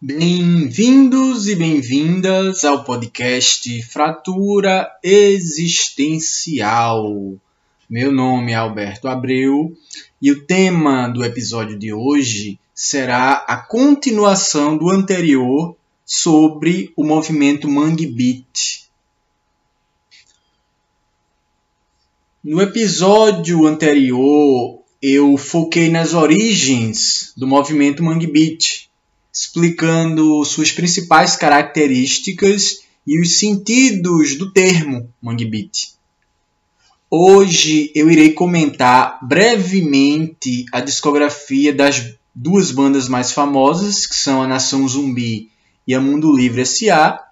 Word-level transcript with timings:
Bem-vindos 0.00 1.46
e 1.46 1.54
bem-vindas 1.54 2.64
ao 2.64 2.82
podcast 2.82 3.82
Fratura 3.84 4.90
Existencial. 5.00 6.34
Meu 7.88 8.10
nome 8.10 8.50
é 8.50 8.56
Alberto 8.56 9.06
Abreu 9.06 9.72
e 10.20 10.32
o 10.32 10.44
tema 10.44 11.06
do 11.06 11.24
episódio 11.24 11.78
de 11.78 11.92
hoje 11.92 12.58
será 12.74 13.44
a 13.46 13.56
continuação 13.56 14.76
do 14.76 14.90
anterior 14.90 15.76
sobre 16.04 16.92
o 16.96 17.04
movimento 17.04 17.70
Mangue 17.70 18.06
Beat. 18.08 18.87
No 22.50 22.62
episódio 22.62 23.66
anterior, 23.66 24.80
eu 25.02 25.36
foquei 25.36 25.90
nas 25.90 26.14
origens 26.14 27.30
do 27.36 27.46
movimento 27.46 28.02
Mangue 28.02 28.26
Beat 28.26 28.88
explicando 29.30 30.42
suas 30.46 30.72
principais 30.72 31.36
características 31.36 32.78
e 33.06 33.20
os 33.20 33.38
sentidos 33.38 34.38
do 34.38 34.50
termo 34.50 35.12
Mangue 35.20 35.44
Beat. 35.44 35.88
Hoje 37.10 37.92
eu 37.94 38.10
irei 38.10 38.32
comentar 38.32 39.18
brevemente 39.28 40.64
a 40.72 40.80
discografia 40.80 41.74
das 41.74 42.14
duas 42.34 42.70
bandas 42.70 43.10
mais 43.10 43.30
famosas, 43.30 44.06
que 44.06 44.16
são 44.16 44.40
a 44.40 44.48
Nação 44.48 44.88
Zumbi 44.88 45.50
e 45.86 45.94
a 45.94 46.00
Mundo 46.00 46.34
Livre 46.34 46.62
S.A., 46.62 47.22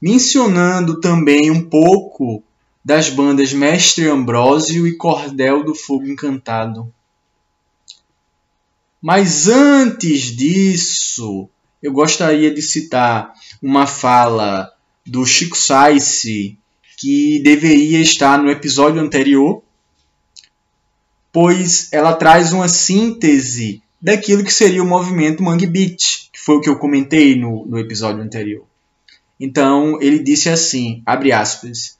mencionando 0.00 0.98
também 0.98 1.50
um 1.50 1.60
pouco 1.60 2.42
das 2.86 3.10
bandas 3.10 3.52
Mestre 3.52 4.06
Ambrósio 4.06 4.86
e 4.86 4.96
Cordel 4.96 5.64
do 5.64 5.74
Fogo 5.74 6.06
Encantado. 6.06 6.94
Mas 9.02 9.48
antes 9.48 10.36
disso, 10.36 11.48
eu 11.82 11.92
gostaria 11.92 12.48
de 12.54 12.62
citar 12.62 13.34
uma 13.60 13.88
fala 13.88 14.72
do 15.04 15.26
Chico 15.26 15.58
Saisse 15.58 16.56
que 16.96 17.40
deveria 17.42 18.00
estar 18.00 18.40
no 18.40 18.48
episódio 18.48 19.02
anterior, 19.02 19.64
pois 21.32 21.92
ela 21.92 22.14
traz 22.14 22.52
uma 22.52 22.68
síntese 22.68 23.82
daquilo 24.00 24.44
que 24.44 24.54
seria 24.54 24.84
o 24.84 24.86
movimento 24.86 25.42
Mangue 25.42 25.66
Beat, 25.66 26.30
que 26.32 26.38
foi 26.38 26.54
o 26.54 26.60
que 26.60 26.70
eu 26.70 26.78
comentei 26.78 27.34
no, 27.34 27.66
no 27.66 27.80
episódio 27.80 28.22
anterior. 28.22 28.64
Então, 29.40 30.00
ele 30.00 30.20
disse 30.20 30.48
assim, 30.48 31.02
abre 31.04 31.32
aspas, 31.32 31.96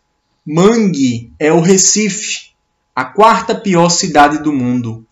Mangue 0.48 1.32
é 1.40 1.52
o 1.52 1.60
Recife, 1.60 2.50
a 2.94 3.04
quarta 3.04 3.52
pior 3.52 3.88
cidade 3.88 4.38
do 4.44 4.52
mundo. 4.52 5.04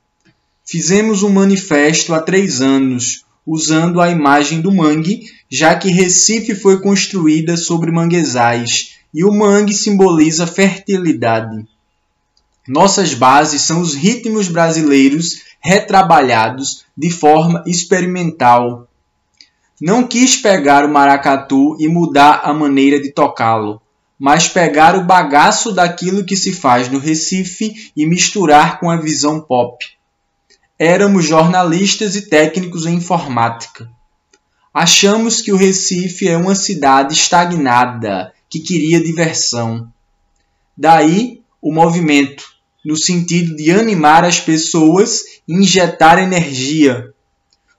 Fizemos 0.65 1.25
um 1.25 1.29
manifesto 1.29 2.15
há 2.15 2.23
três 2.23 2.61
anos, 2.61 3.25
usando 3.45 4.01
a 4.01 4.09
imagem 4.09 4.61
do 4.61 4.73
mangue, 4.73 5.25
já 5.51 5.75
que 5.75 5.91
Recife 5.91 6.55
foi 6.55 6.81
construída 6.81 7.57
sobre 7.57 7.91
manguezais 7.91 8.95
e 9.13 9.25
o 9.25 9.33
mangue 9.33 9.75
simboliza 9.75 10.47
fertilidade. 10.47 11.67
Nossas 12.69 13.13
bases 13.13 13.63
são 13.63 13.81
os 13.81 13.93
ritmos 13.93 14.47
brasileiros 14.47 15.43
retrabalhados 15.61 16.85
de 16.97 17.11
forma 17.11 17.65
experimental. 17.67 18.87
Não 19.81 20.07
quis 20.07 20.37
pegar 20.37 20.85
o 20.85 20.93
maracatu 20.93 21.77
e 21.81 21.89
mudar 21.89 22.43
a 22.45 22.55
maneira 22.55 23.01
de 23.01 23.11
tocá-lo, 23.11 23.83
mas 24.19 24.49
pegar 24.49 24.97
o 24.97 25.05
bagaço 25.05 25.73
daquilo 25.73 26.25
que 26.25 26.37
se 26.37 26.53
faz 26.53 26.89
no 26.89 26.99
Recife 26.99 27.93
e 27.97 28.07
misturar 28.07 28.79
com 28.79 28.91
a 28.91 28.97
visão 28.97 29.41
pop. 29.41 29.85
Éramos 30.79 31.25
jornalistas 31.25 32.17
e 32.17 32.23
técnicos 32.29 32.87
em 32.87 32.95
informática. 32.95 33.89
Achamos 34.73 35.41
que 35.41 35.53
o 35.53 35.57
Recife 35.57 36.29
é 36.29 36.37
uma 36.37 36.55
cidade 36.55 37.15
estagnada 37.15 38.33
que 38.51 38.61
queria 38.61 39.03
diversão. 39.03 39.93
Daí 40.77 41.43
o 41.63 41.73
movimento, 41.73 42.45
no 42.85 42.97
sentido 42.97 43.57
de 43.57 43.71
animar 43.71 44.25
as 44.25 44.41
pessoas 44.41 45.23
e 45.47 45.55
injetar 45.55 46.19
energia. 46.19 47.13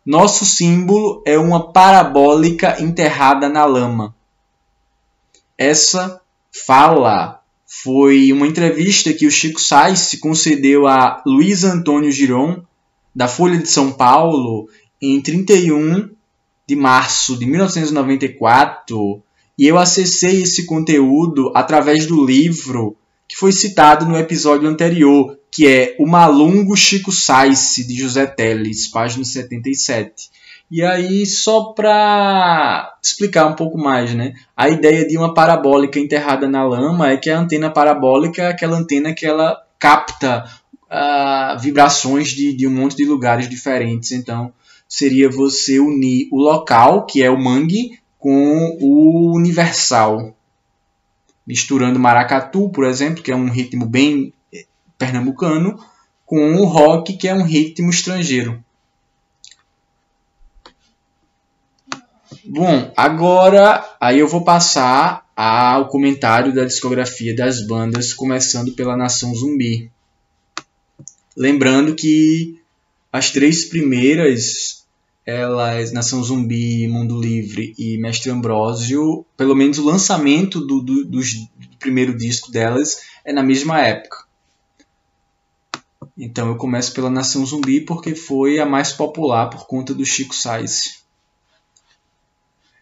Nosso 0.05 0.45
símbolo 0.45 1.21
é 1.25 1.37
uma 1.37 1.71
parabólica 1.71 2.81
enterrada 2.81 3.49
na 3.49 3.65
lama. 3.65 4.15
Essa 5.57 6.21
fala 6.65 7.41
foi 7.65 8.31
uma 8.31 8.47
entrevista 8.47 9.13
que 9.13 9.27
o 9.27 9.31
Chico 9.31 9.59
Sainz 9.59 10.15
concedeu 10.21 10.87
a 10.87 11.21
Luiz 11.25 11.63
Antônio 11.63 12.11
Giron 12.11 12.63
da 13.13 13.27
Folha 13.27 13.57
de 13.57 13.67
São 13.67 13.91
Paulo 13.91 14.69
em 15.01 15.19
31 15.19 16.09
de 16.67 16.75
março 16.75 17.37
de 17.37 17.45
1994 17.45 19.21
e 19.57 19.67
eu 19.67 19.77
acessei 19.77 20.43
esse 20.43 20.65
conteúdo 20.65 21.51
através 21.55 22.05
do 22.05 22.25
livro 22.25 22.95
que 23.27 23.35
foi 23.35 23.51
citado 23.51 24.05
no 24.05 24.17
episódio 24.17 24.69
anterior, 24.69 25.37
que 25.51 25.67
é 25.67 25.95
O 25.99 26.05
Malungo 26.05 26.75
Chico 26.75 27.11
Saice, 27.11 27.87
de 27.87 27.95
José 27.95 28.25
Teles, 28.25 28.87
página 28.87 29.23
77. 29.23 30.29
E 30.69 30.83
aí, 30.83 31.25
só 31.25 31.73
para 31.73 32.97
explicar 33.01 33.45
um 33.45 33.53
pouco 33.53 33.77
mais, 33.77 34.15
né? 34.15 34.33
A 34.57 34.67
ideia 34.67 35.07
de 35.07 35.15
uma 35.17 35.33
parabólica 35.33 35.99
enterrada 35.99 36.47
na 36.47 36.63
lama 36.63 37.11
é 37.11 37.17
que 37.17 37.29
a 37.29 37.39
antena 37.39 37.69
parabólica 37.69 38.41
é 38.41 38.47
aquela 38.47 38.77
antena 38.77 39.13
que 39.13 39.25
ela 39.25 39.63
capta 39.77 40.43
uh, 40.85 41.59
vibrações 41.59 42.29
de, 42.29 42.51
de 42.53 42.67
um 42.67 42.71
monte 42.71 42.95
de 42.95 43.05
lugares 43.05 43.47
diferentes. 43.47 44.11
Então, 44.11 44.51
seria 44.87 45.29
você 45.29 45.79
unir 45.79 46.27
o 46.31 46.37
local, 46.37 47.05
que 47.05 47.21
é 47.21 47.29
o 47.29 47.39
mangue, 47.39 47.99
com 48.17 48.75
o 48.81 49.35
universal. 49.35 50.35
Misturando 51.45 51.99
maracatu, 51.99 52.69
por 52.69 52.85
exemplo, 52.85 53.21
que 53.21 53.31
é 53.31 53.35
um 53.35 53.49
ritmo 53.51 53.85
bem 53.85 54.33
eh, 54.51 54.65
pernambucano, 54.97 55.79
com 56.25 56.55
o 56.55 56.65
rock, 56.65 57.17
que 57.17 57.27
é 57.27 57.35
um 57.35 57.43
ritmo 57.43 57.91
estrangeiro. 57.91 58.64
Bom, 62.47 62.93
agora 62.95 63.83
aí 63.99 64.19
eu 64.19 64.27
vou 64.27 64.43
passar 64.43 65.27
ao 65.35 65.87
comentário 65.87 66.53
da 66.53 66.63
discografia 66.63 67.35
das 67.35 67.65
bandas, 67.65 68.13
começando 68.13 68.73
pela 68.73 68.95
Nação 68.95 69.33
Zumbi. 69.33 69.91
Lembrando 71.35 71.95
que 71.95 72.61
as 73.11 73.31
três 73.31 73.65
primeiras, 73.65 74.85
elas, 75.25 75.91
Nação 75.91 76.23
Zumbi, 76.23 76.87
Mundo 76.87 77.19
Livre 77.19 77.73
e 77.79 77.97
Mestre 77.97 78.29
Ambrósio, 78.29 79.25
pelo 79.35 79.55
menos 79.55 79.79
o 79.79 79.85
lançamento 79.85 80.61
do, 80.61 80.81
do, 80.81 81.03
do, 81.03 81.19
primeiro 81.79 82.15
disco 82.15 82.51
delas 82.51 83.01
é 83.25 83.33
na 83.33 83.41
mesma 83.41 83.81
época. 83.81 84.23
Então 86.15 86.49
eu 86.49 86.57
começo 86.57 86.93
pela 86.93 87.09
Nação 87.09 87.43
Zumbi 87.43 87.81
porque 87.81 88.13
foi 88.13 88.59
a 88.59 88.67
mais 88.67 88.91
popular 88.91 89.49
por 89.49 89.65
conta 89.65 89.95
do 89.95 90.05
Chico 90.05 90.35
Sainz. 90.35 91.04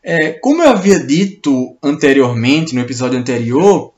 É, 0.03 0.31
como 0.33 0.61
eu 0.61 0.69
havia 0.69 0.99
dito 0.99 1.77
anteriormente, 1.81 2.75
no 2.75 2.81
episódio 2.81 3.17
anterior, 3.17 3.93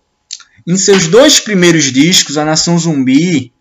em 0.67 0.77
seus 0.77 1.07
dois 1.07 1.39
primeiros 1.39 1.91
discos, 1.91 2.37
a 2.37 2.45
Nação 2.45 2.77
Zumbi 2.77 3.53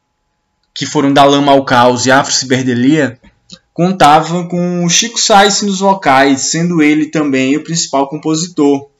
que 0.74 0.84
foram 0.84 1.12
da 1.12 1.24
Lama 1.24 1.52
ao 1.52 1.64
Caos 1.64 2.04
e 2.04 2.10
Afro 2.10 2.34
Ciberdelia, 2.34 3.20
contavam 3.72 4.48
com 4.48 4.88
Chico 4.88 5.20
Sainz 5.20 5.62
nos 5.62 5.78
vocais, 5.78 6.50
sendo 6.50 6.82
ele 6.82 7.06
também 7.06 7.56
o 7.56 7.62
principal 7.62 8.08
compositor. 8.08 8.90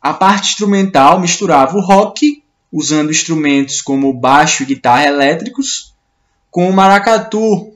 A 0.00 0.12
parte 0.12 0.50
instrumental 0.50 1.18
misturava 1.18 1.76
o 1.76 1.80
rock, 1.80 2.44
usando 2.70 3.10
instrumentos 3.10 3.80
como 3.80 4.12
baixo 4.12 4.62
e 4.62 4.66
guitarra 4.66 5.06
elétricos, 5.06 5.94
com 6.50 6.68
o 6.68 6.72
maracatu, 6.72 7.72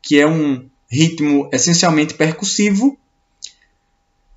que 0.00 0.18
é 0.18 0.26
um 0.26 0.66
ritmo 0.90 1.50
essencialmente 1.52 2.14
percussivo 2.14 2.98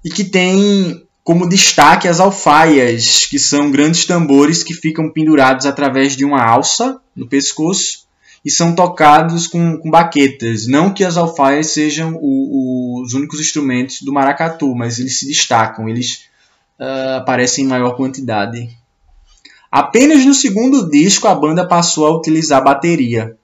e 0.04 0.10
que 0.10 0.24
tem 0.24 1.06
como 1.24 1.48
destaque 1.48 2.08
as 2.08 2.20
alfaias, 2.20 3.26
que 3.26 3.38
são 3.38 3.72
grandes 3.72 4.06
tambores 4.06 4.64
que 4.64 4.74
ficam 4.74 5.12
pendurados 5.12 5.66
através 5.66 6.16
de 6.16 6.26
uma 6.26 6.44
alça 6.44 7.00
no 7.16 7.28
pescoço 7.28 8.08
e 8.44 8.50
são 8.50 8.74
tocados 8.74 9.48
com, 9.48 9.78
com 9.78 9.90
baquetas. 9.90 10.68
Não 10.68 10.94
que 10.94 11.04
as 11.04 11.18
alfaias 11.18 11.68
sejam 11.68 12.18
o, 12.20 13.02
os 13.04 13.14
únicos 13.14 13.40
instrumentos 13.40 14.02
do 14.02 14.12
maracatu, 14.12 14.76
mas 14.76 15.00
eles 15.00 15.20
se 15.20 15.28
destacam, 15.28 15.88
eles 15.88 16.26
uh, 16.80 17.18
aparecem 17.18 17.66
em 17.66 17.68
maior 17.68 17.96
quantidade. 17.96 18.70
Apenas 19.72 20.26
no 20.26 20.34
segundo 20.34 20.90
disco 20.90 21.28
a 21.28 21.36
banda 21.36 21.68
passou 21.68 22.08
a 22.08 22.18
utilizar 22.18 22.64
bateria. 22.64 23.38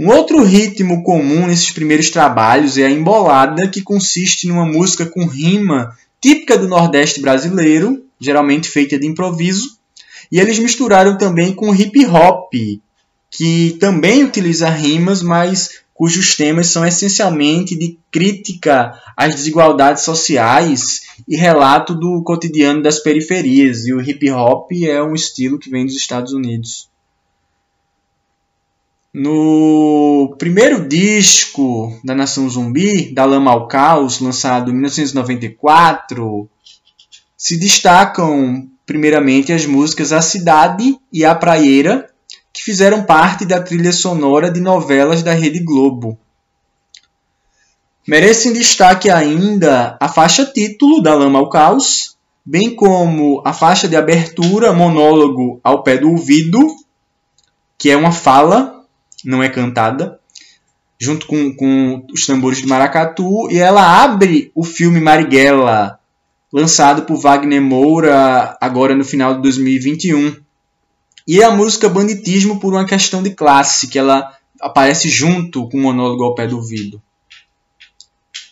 Um 0.00 0.10
outro 0.10 0.44
ritmo 0.44 1.02
comum 1.02 1.48
nesses 1.48 1.72
primeiros 1.72 2.08
trabalhos 2.08 2.78
é 2.78 2.86
a 2.86 2.90
embolada, 2.90 3.66
que 3.66 3.82
consiste 3.82 4.46
numa 4.46 4.64
música 4.64 5.04
com 5.04 5.26
rima 5.26 5.92
típica 6.20 6.56
do 6.56 6.68
Nordeste 6.68 7.20
brasileiro, 7.20 8.04
geralmente 8.20 8.68
feita 8.68 8.96
de 8.96 9.08
improviso, 9.08 9.76
e 10.30 10.38
eles 10.38 10.60
misturaram 10.60 11.18
também 11.18 11.52
com 11.52 11.74
hip 11.74 12.06
hop, 12.06 12.52
que 13.28 13.76
também 13.80 14.22
utiliza 14.22 14.70
rimas, 14.70 15.20
mas 15.20 15.80
cujos 15.92 16.36
temas 16.36 16.68
são 16.68 16.86
essencialmente 16.86 17.76
de 17.76 17.98
crítica 18.08 18.92
às 19.16 19.34
desigualdades 19.34 20.04
sociais 20.04 21.00
e 21.26 21.36
relato 21.36 21.92
do 21.92 22.22
cotidiano 22.22 22.80
das 22.80 23.00
periferias. 23.00 23.84
E 23.84 23.92
o 23.92 24.00
hip 24.00 24.30
hop 24.30 24.70
é 24.80 25.02
um 25.02 25.14
estilo 25.14 25.58
que 25.58 25.68
vem 25.68 25.84
dos 25.84 25.96
Estados 25.96 26.32
Unidos. 26.32 26.88
No 29.12 30.36
primeiro 30.38 30.86
disco 30.86 31.98
da 32.04 32.14
Nação 32.14 32.48
Zumbi, 32.48 33.12
Da 33.14 33.24
Lama 33.24 33.50
ao 33.50 33.66
Caos, 33.66 34.20
lançado 34.20 34.70
em 34.70 34.74
1994, 34.74 36.48
se 37.36 37.58
destacam 37.58 38.68
primeiramente 38.84 39.52
as 39.52 39.64
músicas 39.64 40.12
A 40.12 40.20
Cidade 40.20 40.96
e 41.12 41.24
A 41.24 41.34
Praieira, 41.34 42.10
que 42.52 42.62
fizeram 42.62 43.02
parte 43.02 43.46
da 43.46 43.62
trilha 43.62 43.92
sonora 43.92 44.50
de 44.50 44.60
novelas 44.60 45.22
da 45.22 45.32
Rede 45.32 45.60
Globo. 45.60 46.18
Merecem 48.06 48.52
destaque 48.52 49.10
ainda 49.10 49.96
a 50.00 50.08
faixa 50.08 50.44
título 50.44 51.02
da 51.02 51.14
Lama 51.14 51.38
ao 51.38 51.48
Caos, 51.48 52.16
bem 52.44 52.74
como 52.74 53.42
a 53.44 53.52
faixa 53.52 53.86
de 53.86 53.96
abertura 53.96 54.72
Monólogo 54.72 55.60
ao 55.62 55.82
Pé 55.82 55.98
do 55.98 56.10
Ouvido, 56.10 56.58
que 57.76 57.90
é 57.90 57.96
uma 57.96 58.10
fala, 58.10 58.77
não 59.28 59.42
é 59.42 59.48
cantada, 59.50 60.18
junto 60.98 61.26
com, 61.26 61.54
com 61.54 62.06
os 62.10 62.24
tambores 62.24 62.62
de 62.62 62.66
maracatu, 62.66 63.46
e 63.50 63.58
ela 63.58 64.02
abre 64.02 64.50
o 64.54 64.64
filme 64.64 64.98
Marighella, 64.98 66.00
lançado 66.50 67.02
por 67.02 67.20
Wagner 67.20 67.60
Moura 67.60 68.56
agora 68.58 68.96
no 68.96 69.04
final 69.04 69.34
de 69.34 69.42
2021. 69.42 70.34
E 71.26 71.42
a 71.42 71.50
música 71.50 71.90
Banditismo 71.90 72.58
por 72.58 72.72
uma 72.72 72.86
questão 72.86 73.22
de 73.22 73.32
classe, 73.34 73.88
que 73.88 73.98
ela 73.98 74.34
aparece 74.58 75.10
junto 75.10 75.68
com 75.68 75.76
o 75.76 75.82
monólogo 75.82 76.24
ao 76.24 76.34
pé 76.34 76.46
do 76.46 76.56
ouvido. 76.56 77.02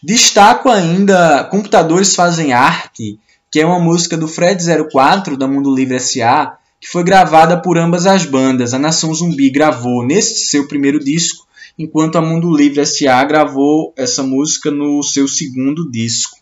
Destaco 0.02 0.68
ainda 0.68 1.44
Computadores 1.44 2.14
Fazem 2.14 2.52
Arte, 2.52 3.18
que 3.50 3.60
é 3.60 3.66
uma 3.66 3.80
música 3.80 4.14
do 4.14 4.28
Fred 4.28 4.62
04 4.92 5.38
da 5.38 5.48
Mundo 5.48 5.74
Livre 5.74 5.98
SA, 5.98 6.58
que 6.80 6.88
foi 6.88 7.02
gravada 7.02 7.60
por 7.60 7.78
ambas 7.78 8.06
as 8.06 8.24
bandas. 8.24 8.74
A 8.74 8.78
Nação 8.78 9.12
Zumbi 9.14 9.50
gravou 9.50 10.04
nesse 10.06 10.46
seu 10.46 10.66
primeiro 10.68 10.98
disco, 10.98 11.46
enquanto 11.78 12.16
a 12.16 12.22
Mundo 12.22 12.54
Livre 12.54 12.84
SA 12.86 13.24
gravou 13.24 13.92
essa 13.96 14.22
música 14.22 14.70
no 14.70 15.02
seu 15.02 15.26
segundo 15.28 15.90
disco. 15.90 16.38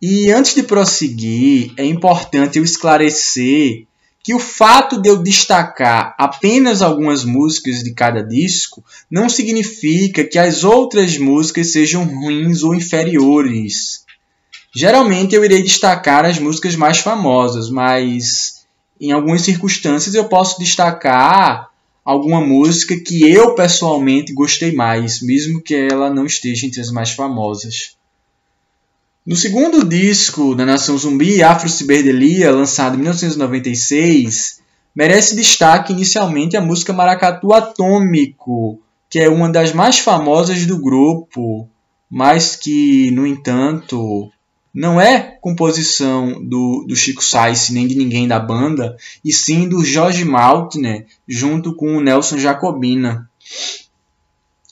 E 0.00 0.30
antes 0.30 0.54
de 0.54 0.62
prosseguir, 0.62 1.72
é 1.76 1.84
importante 1.84 2.58
eu 2.58 2.64
esclarecer 2.64 3.86
que 4.22 4.34
o 4.34 4.38
fato 4.38 5.00
de 5.00 5.08
eu 5.08 5.16
destacar 5.16 6.14
apenas 6.18 6.82
algumas 6.82 7.24
músicas 7.24 7.82
de 7.82 7.94
cada 7.94 8.22
disco 8.22 8.84
não 9.10 9.28
significa 9.28 10.22
que 10.22 10.38
as 10.38 10.64
outras 10.64 11.16
músicas 11.16 11.72
sejam 11.72 12.04
ruins 12.04 12.62
ou 12.62 12.74
inferiores. 12.74 14.04
Geralmente 14.76 15.34
eu 15.34 15.44
irei 15.44 15.62
destacar 15.62 16.24
as 16.24 16.38
músicas 16.38 16.76
mais 16.76 16.98
famosas, 16.98 17.70
mas 17.70 18.57
em 19.00 19.12
algumas 19.12 19.42
circunstâncias 19.42 20.14
eu 20.14 20.28
posso 20.28 20.58
destacar 20.58 21.68
alguma 22.04 22.40
música 22.40 22.98
que 22.98 23.28
eu 23.28 23.54
pessoalmente 23.54 24.32
gostei 24.32 24.72
mais, 24.72 25.20
mesmo 25.20 25.62
que 25.62 25.74
ela 25.74 26.08
não 26.08 26.24
esteja 26.24 26.66
entre 26.66 26.80
as 26.80 26.90
mais 26.90 27.10
famosas. 27.10 27.96
No 29.26 29.36
segundo 29.36 29.84
disco 29.84 30.54
da 30.54 30.64
Nação 30.64 30.96
Zumbi, 30.96 31.42
Afro 31.42 31.68
Ciberdelia, 31.68 32.50
lançado 32.50 32.94
em 32.94 33.00
1996, 33.00 34.60
merece 34.94 35.36
destaque 35.36 35.92
inicialmente 35.92 36.56
a 36.56 36.62
música 36.62 36.94
Maracatu 36.94 37.52
Atômico, 37.52 38.80
que 39.10 39.18
é 39.18 39.28
uma 39.28 39.50
das 39.50 39.74
mais 39.74 39.98
famosas 39.98 40.64
do 40.64 40.80
grupo, 40.80 41.68
mas 42.10 42.56
que, 42.56 43.10
no 43.10 43.26
entanto, 43.26 44.30
não 44.72 45.00
é 45.00 45.38
composição 45.40 46.44
do, 46.44 46.84
do 46.86 46.94
Chico 46.94 47.22
Sainz 47.22 47.70
nem 47.70 47.86
de 47.86 47.94
ninguém 47.94 48.28
da 48.28 48.38
banda, 48.38 48.96
e 49.24 49.32
sim 49.32 49.68
do 49.68 49.84
Jorge 49.84 50.24
Maltner, 50.24 51.06
junto 51.26 51.74
com 51.74 51.96
o 51.96 52.00
Nelson 52.00 52.38
Jacobina. 52.38 53.28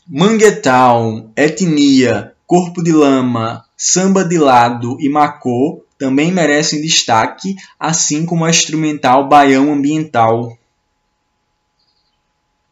Manguetown, 0.08 1.30
Etnia, 1.36 2.32
Corpo 2.46 2.82
de 2.82 2.92
Lama, 2.92 3.64
Samba 3.76 4.24
de 4.24 4.38
Lado 4.38 4.96
e 5.00 5.08
Macô 5.08 5.82
também 5.98 6.30
merecem 6.30 6.80
destaque, 6.80 7.56
assim 7.78 8.24
como 8.24 8.44
a 8.44 8.50
instrumental 8.50 9.28
Baião 9.28 9.72
Ambiental. 9.72 10.56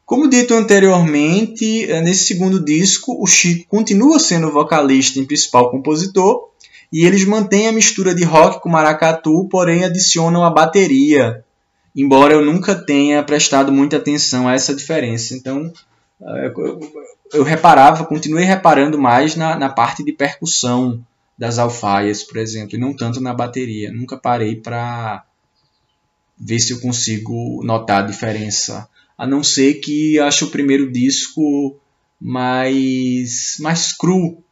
Como 0.07 0.29
dito 0.29 0.53
anteriormente, 0.53 1.91
eh, 1.91 2.01
nesse 2.03 2.25
segundo 2.25 2.63
disco, 2.63 3.17
o 3.23 3.27
Chico 3.27 3.67
continua 3.69 4.19
sendo 4.19 4.53
vocalista 4.53 5.19
e 5.19 5.27
principal 5.27 5.71
compositor, 5.71 6.51
e 6.93 7.05
eles 7.05 7.25
mantêm 7.25 7.69
a 7.69 7.73
mistura 7.73 8.15
de 8.15 8.25
rock 8.25 8.61
com 8.61 8.69
maracatu, 8.69 9.49
porém 9.51 9.85
adicionam 9.85 10.45
a 10.45 10.51
bateria, 10.51 11.45
embora 11.95 12.35
eu 12.35 12.45
nunca 12.45 12.75
tenha 12.75 13.23
prestado 13.23 13.73
muita 13.73 13.97
atenção 13.97 14.49
a 14.49 14.55
essa 14.55 14.75
diferença. 14.75 15.35
Então, 15.35 15.73
eh, 16.23 16.53
eu 17.33 17.43
reparava, 17.43 18.05
continuei 18.05 18.45
reparando 18.45 18.99
mais 18.99 19.35
na, 19.35 19.57
na 19.57 19.69
parte 19.69 20.05
de 20.05 20.13
percussão 20.13 21.05
das 21.37 21.59
alfaias, 21.59 22.23
por 22.23 22.37
exemplo, 22.37 22.77
e 22.77 22.81
não 22.81 22.95
tanto 22.95 23.21
na 23.21 23.35
bateria. 23.35 23.93
Nunca 23.93 24.17
parei 24.17 24.57
para 24.57 25.25
ver 26.39 26.59
se 26.61 26.73
eu 26.73 26.81
consigo 26.81 27.63
notar 27.65 28.03
a 28.03 28.07
diferença. 28.07 28.89
A 29.17 29.27
não 29.27 29.43
ser 29.43 29.75
que 29.75 30.19
acho 30.19 30.47
o 30.47 30.51
primeiro 30.51 30.91
disco 30.91 31.77
mais 32.21 33.57
mais 33.61 33.93
cru. 33.93 34.44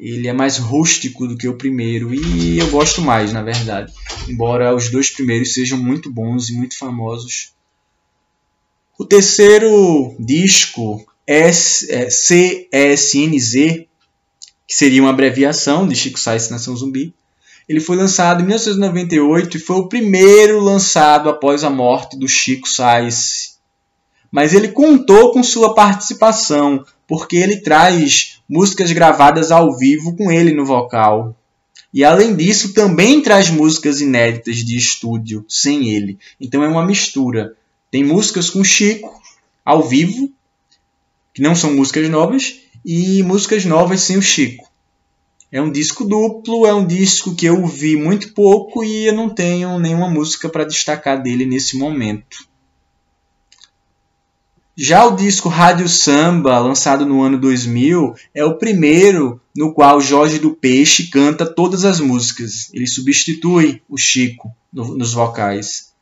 Ele 0.00 0.26
é 0.26 0.32
mais 0.32 0.56
rústico 0.56 1.28
do 1.28 1.36
que 1.36 1.46
o 1.46 1.58
primeiro 1.58 2.14
e 2.14 2.58
eu 2.58 2.70
gosto 2.70 3.02
mais, 3.02 3.34
na 3.34 3.42
verdade. 3.42 3.92
Embora 4.26 4.74
os 4.74 4.90
dois 4.90 5.10
primeiros 5.10 5.52
sejam 5.52 5.76
muito 5.76 6.10
bons 6.10 6.48
e 6.48 6.54
muito 6.54 6.78
famosos. 6.78 7.52
O 8.98 9.04
terceiro 9.04 10.16
disco 10.18 11.04
é, 11.26 11.50
CSNZ, 12.08 13.52
que 14.66 14.74
seria 14.74 15.02
uma 15.02 15.10
abreviação 15.10 15.86
de 15.86 15.94
Chico 15.94 16.18
Sainz 16.18 16.48
Nação 16.48 16.74
Zumbi. 16.74 17.14
Ele 17.68 17.78
foi 17.78 17.96
lançado 17.96 18.42
em 18.42 18.46
1998 18.46 19.56
e 19.56 19.60
foi 19.60 19.76
o 19.76 19.88
primeiro 19.88 20.60
lançado 20.60 21.28
após 21.28 21.62
a 21.62 21.68
morte 21.68 22.18
do 22.18 22.26
Chico 22.26 22.66
Sainz. 22.66 23.58
Mas 24.32 24.54
ele 24.54 24.68
contou 24.68 25.32
com 25.32 25.42
sua 25.42 25.74
participação, 25.74 26.84
porque 27.10 27.36
ele 27.36 27.56
traz 27.56 28.40
músicas 28.48 28.92
gravadas 28.92 29.50
ao 29.50 29.76
vivo 29.76 30.14
com 30.16 30.30
ele 30.30 30.52
no 30.52 30.64
vocal. 30.64 31.36
E 31.92 32.04
além 32.04 32.36
disso, 32.36 32.72
também 32.72 33.20
traz 33.20 33.50
músicas 33.50 34.00
inéditas 34.00 34.58
de 34.58 34.76
estúdio 34.76 35.44
sem 35.48 35.88
ele. 35.88 36.20
Então 36.40 36.62
é 36.62 36.68
uma 36.68 36.86
mistura. 36.86 37.56
Tem 37.90 38.04
músicas 38.04 38.48
com 38.48 38.62
Chico 38.62 39.20
ao 39.64 39.82
vivo 39.82 40.30
que 41.34 41.42
não 41.42 41.56
são 41.56 41.74
músicas 41.74 42.08
novas, 42.08 42.60
e 42.84 43.24
músicas 43.24 43.64
novas 43.64 44.02
sem 44.02 44.16
o 44.16 44.22
Chico. 44.22 44.70
É 45.50 45.60
um 45.60 45.72
disco 45.72 46.04
duplo, 46.04 46.64
é 46.64 46.72
um 46.72 46.86
disco 46.86 47.34
que 47.34 47.46
eu 47.46 47.60
ouvi 47.60 47.96
muito 47.96 48.32
pouco 48.34 48.84
e 48.84 49.06
eu 49.06 49.14
não 49.14 49.28
tenho 49.28 49.80
nenhuma 49.80 50.08
música 50.08 50.48
para 50.48 50.62
destacar 50.62 51.20
dele 51.20 51.44
nesse 51.44 51.76
momento. 51.76 52.48
Já 54.82 55.04
o 55.04 55.14
disco 55.14 55.50
Rádio 55.50 55.86
Samba, 55.90 56.58
lançado 56.58 57.04
no 57.04 57.20
ano 57.20 57.38
2000, 57.38 58.14
é 58.34 58.42
o 58.42 58.56
primeiro 58.56 59.38
no 59.54 59.74
qual 59.74 60.00
Jorge 60.00 60.38
do 60.38 60.52
Peixe 60.52 61.08
canta 61.08 61.44
todas 61.44 61.84
as 61.84 62.00
músicas. 62.00 62.72
Ele 62.72 62.86
substitui 62.86 63.82
o 63.90 63.98
Chico 63.98 64.50
no, 64.72 64.96
nos 64.96 65.12
vocais. 65.12 65.92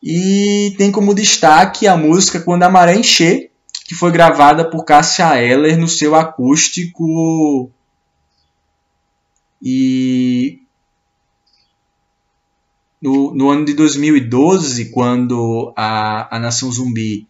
E 0.00 0.72
tem 0.78 0.92
como 0.92 1.12
destaque 1.12 1.88
a 1.88 1.96
música 1.96 2.38
Quando 2.38 2.62
a 2.62 2.70
Maré 2.70 2.94
Encher, 2.94 3.50
que 3.84 3.96
foi 3.96 4.12
gravada 4.12 4.64
por 4.70 4.84
Cássia 4.84 5.42
Eller 5.42 5.76
no 5.76 5.88
seu 5.88 6.14
acústico 6.14 7.68
e 9.60 10.60
no, 13.00 13.34
no 13.34 13.50
ano 13.50 13.64
de 13.64 13.74
2012, 13.74 14.92
quando 14.92 15.72
a, 15.74 16.36
a 16.36 16.38
Nação 16.38 16.70
Zumbi 16.70 17.26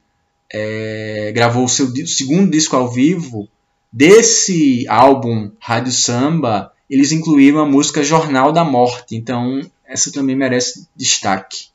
é, 0.53 1.33
gravou 1.35 1.65
o 1.65 1.69
seu 1.69 1.91
segundo 2.07 2.51
disco 2.51 2.77
ao 2.77 2.91
vivo, 2.91 3.49
desse 3.93 4.87
álbum 4.89 5.51
Rádio 5.59 5.93
Samba, 5.93 6.73
eles 6.89 7.13
incluíram 7.13 7.61
a 7.61 7.67
música 7.67 8.03
Jornal 8.03 8.53
da 8.53 8.65
Morte, 8.65 9.17
então 9.17 9.61
essa 9.87 10.13
também 10.13 10.37
merece 10.37 10.87
destaque. 10.95 11.69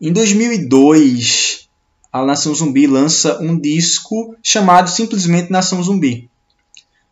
Em 0.00 0.12
2002, 0.12 1.68
a 2.12 2.24
Nação 2.24 2.54
Zumbi 2.54 2.86
lança 2.86 3.40
um 3.40 3.58
disco 3.58 4.34
chamado 4.42 4.88
simplesmente 4.88 5.50
Nação 5.50 5.82
Zumbi, 5.82 6.30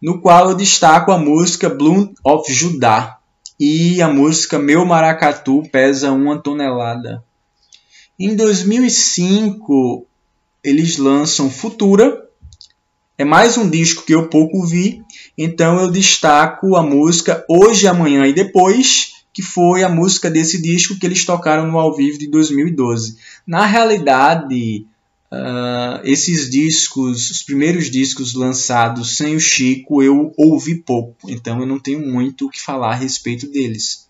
no 0.00 0.20
qual 0.20 0.50
eu 0.50 0.56
destaco 0.56 1.10
a 1.10 1.18
música 1.18 1.68
Blood 1.68 2.14
of 2.24 2.52
Judah, 2.52 3.16
e 3.58 4.02
a 4.02 4.08
música 4.08 4.58
Meu 4.58 4.84
Maracatu 4.84 5.62
pesa 5.72 6.12
uma 6.12 6.38
tonelada. 6.38 7.24
Em 8.18 8.36
2005, 8.36 10.06
eles 10.66 10.98
lançam 10.98 11.48
Futura. 11.48 12.24
É 13.16 13.24
mais 13.24 13.56
um 13.56 13.70
disco 13.70 14.04
que 14.04 14.12
eu 14.12 14.28
pouco 14.28 14.66
vi, 14.66 15.00
então 15.38 15.80
eu 15.80 15.90
destaco 15.90 16.74
a 16.74 16.82
música 16.82 17.44
Hoje, 17.48 17.86
Amanhã 17.86 18.26
e 18.26 18.32
Depois, 18.32 19.12
que 19.32 19.42
foi 19.42 19.84
a 19.84 19.88
música 19.88 20.28
desse 20.28 20.60
disco 20.60 20.98
que 20.98 21.06
eles 21.06 21.24
tocaram 21.24 21.66
no 21.66 21.78
ao 21.78 21.94
vivo 21.94 22.18
de 22.18 22.26
2012. 22.26 23.16
Na 23.46 23.64
realidade, 23.64 24.84
uh, 25.30 26.00
esses 26.02 26.50
discos, 26.50 27.30
os 27.30 27.42
primeiros 27.42 27.88
discos 27.88 28.34
lançados 28.34 29.16
sem 29.16 29.36
o 29.36 29.40
Chico, 29.40 30.02
eu 30.02 30.34
ouvi 30.36 30.74
pouco, 30.74 31.30
então 31.30 31.60
eu 31.60 31.66
não 31.66 31.78
tenho 31.78 32.00
muito 32.00 32.46
o 32.46 32.50
que 32.50 32.60
falar 32.60 32.90
a 32.90 32.96
respeito 32.96 33.46
deles. 33.46 34.06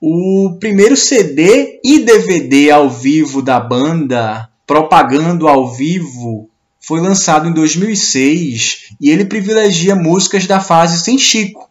O 0.00 0.56
primeiro 0.58 0.96
CD 0.96 1.80
e 1.84 2.00
DVD 2.00 2.70
ao 2.70 2.90
vivo 2.90 3.40
da 3.40 3.60
banda, 3.60 4.48
propagando 4.66 5.48
ao 5.48 5.74
vivo, 5.74 6.48
foi 6.80 7.00
lançado 7.00 7.48
em 7.48 7.52
2006 7.52 8.94
e 9.00 9.10
ele 9.10 9.24
privilegia 9.24 9.94
músicas 9.94 10.46
da 10.46 10.60
fase 10.60 11.02
sem 11.02 11.18
Chico. 11.18 11.70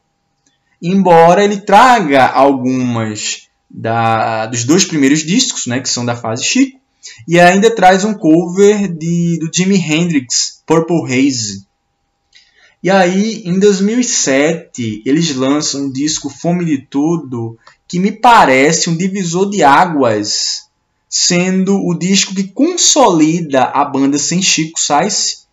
Embora 0.81 1.43
ele 1.43 1.57
traga 1.57 2.27
algumas 2.27 3.47
da, 3.69 4.47
dos 4.47 4.63
dois 4.63 4.85
primeiros 4.85 5.19
discos, 5.19 5.67
né, 5.67 5.79
que 5.79 5.89
são 5.89 6.05
da 6.05 6.15
fase 6.15 6.43
Chico, 6.43 6.79
e 7.27 7.39
ainda 7.39 7.73
traz 7.73 8.03
um 8.03 8.13
cover 8.13 8.87
de, 8.87 9.39
do 9.39 9.49
Jimi 9.53 9.77
Hendrix, 9.77 10.61
Purple 10.65 11.03
Haze. 11.05 11.65
E 12.83 12.89
aí, 12.89 13.43
em 13.45 13.59
2007, 13.59 15.03
eles 15.05 15.35
lançam 15.35 15.81
um 15.81 15.91
disco 15.91 16.29
Fome 16.29 16.65
de 16.65 16.79
Tudo, 16.79 17.57
que 17.87 17.99
me 17.99 18.11
parece 18.11 18.89
um 18.89 18.97
divisor 18.97 19.49
de 19.49 19.61
águas, 19.61 20.63
sendo 21.13 21.85
o 21.85 21.93
disco 21.93 22.33
que 22.33 22.45
consolida 22.45 23.63
a 23.63 23.83
banda 23.83 24.17
sem 24.17 24.41
Chico 24.41 24.79
Sainz, 24.79 25.45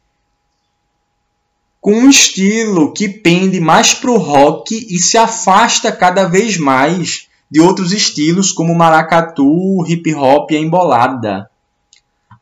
com 1.81 1.93
um 1.95 2.09
estilo 2.09 2.93
que 2.93 3.09
pende 3.09 3.59
mais 3.59 3.93
para 3.93 4.13
o 4.13 4.19
rock 4.19 4.87
e 4.89 4.99
se 5.01 5.19
afasta 5.19 5.91
cada 5.91 6.27
vez 6.27 6.57
mais 6.57 7.27
de 7.51 7.61
outros 7.61 7.93
estilos 7.93 8.53
como 8.53 8.73
maracatu, 8.73 9.85
hip 9.89 10.15
hop 10.15 10.53
e 10.53 10.57
a 10.57 10.61
embolada. 10.61 11.51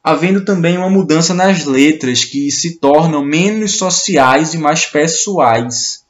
Havendo 0.04 0.44
também 0.44 0.76
uma 0.76 0.90
mudança 0.90 1.32
nas 1.32 1.64
letras 1.64 2.22
que 2.22 2.50
se 2.50 2.78
tornam 2.78 3.24
menos 3.24 3.76
sociais 3.76 4.52
e 4.52 4.58
mais 4.58 4.84
pessoais. 4.84 6.04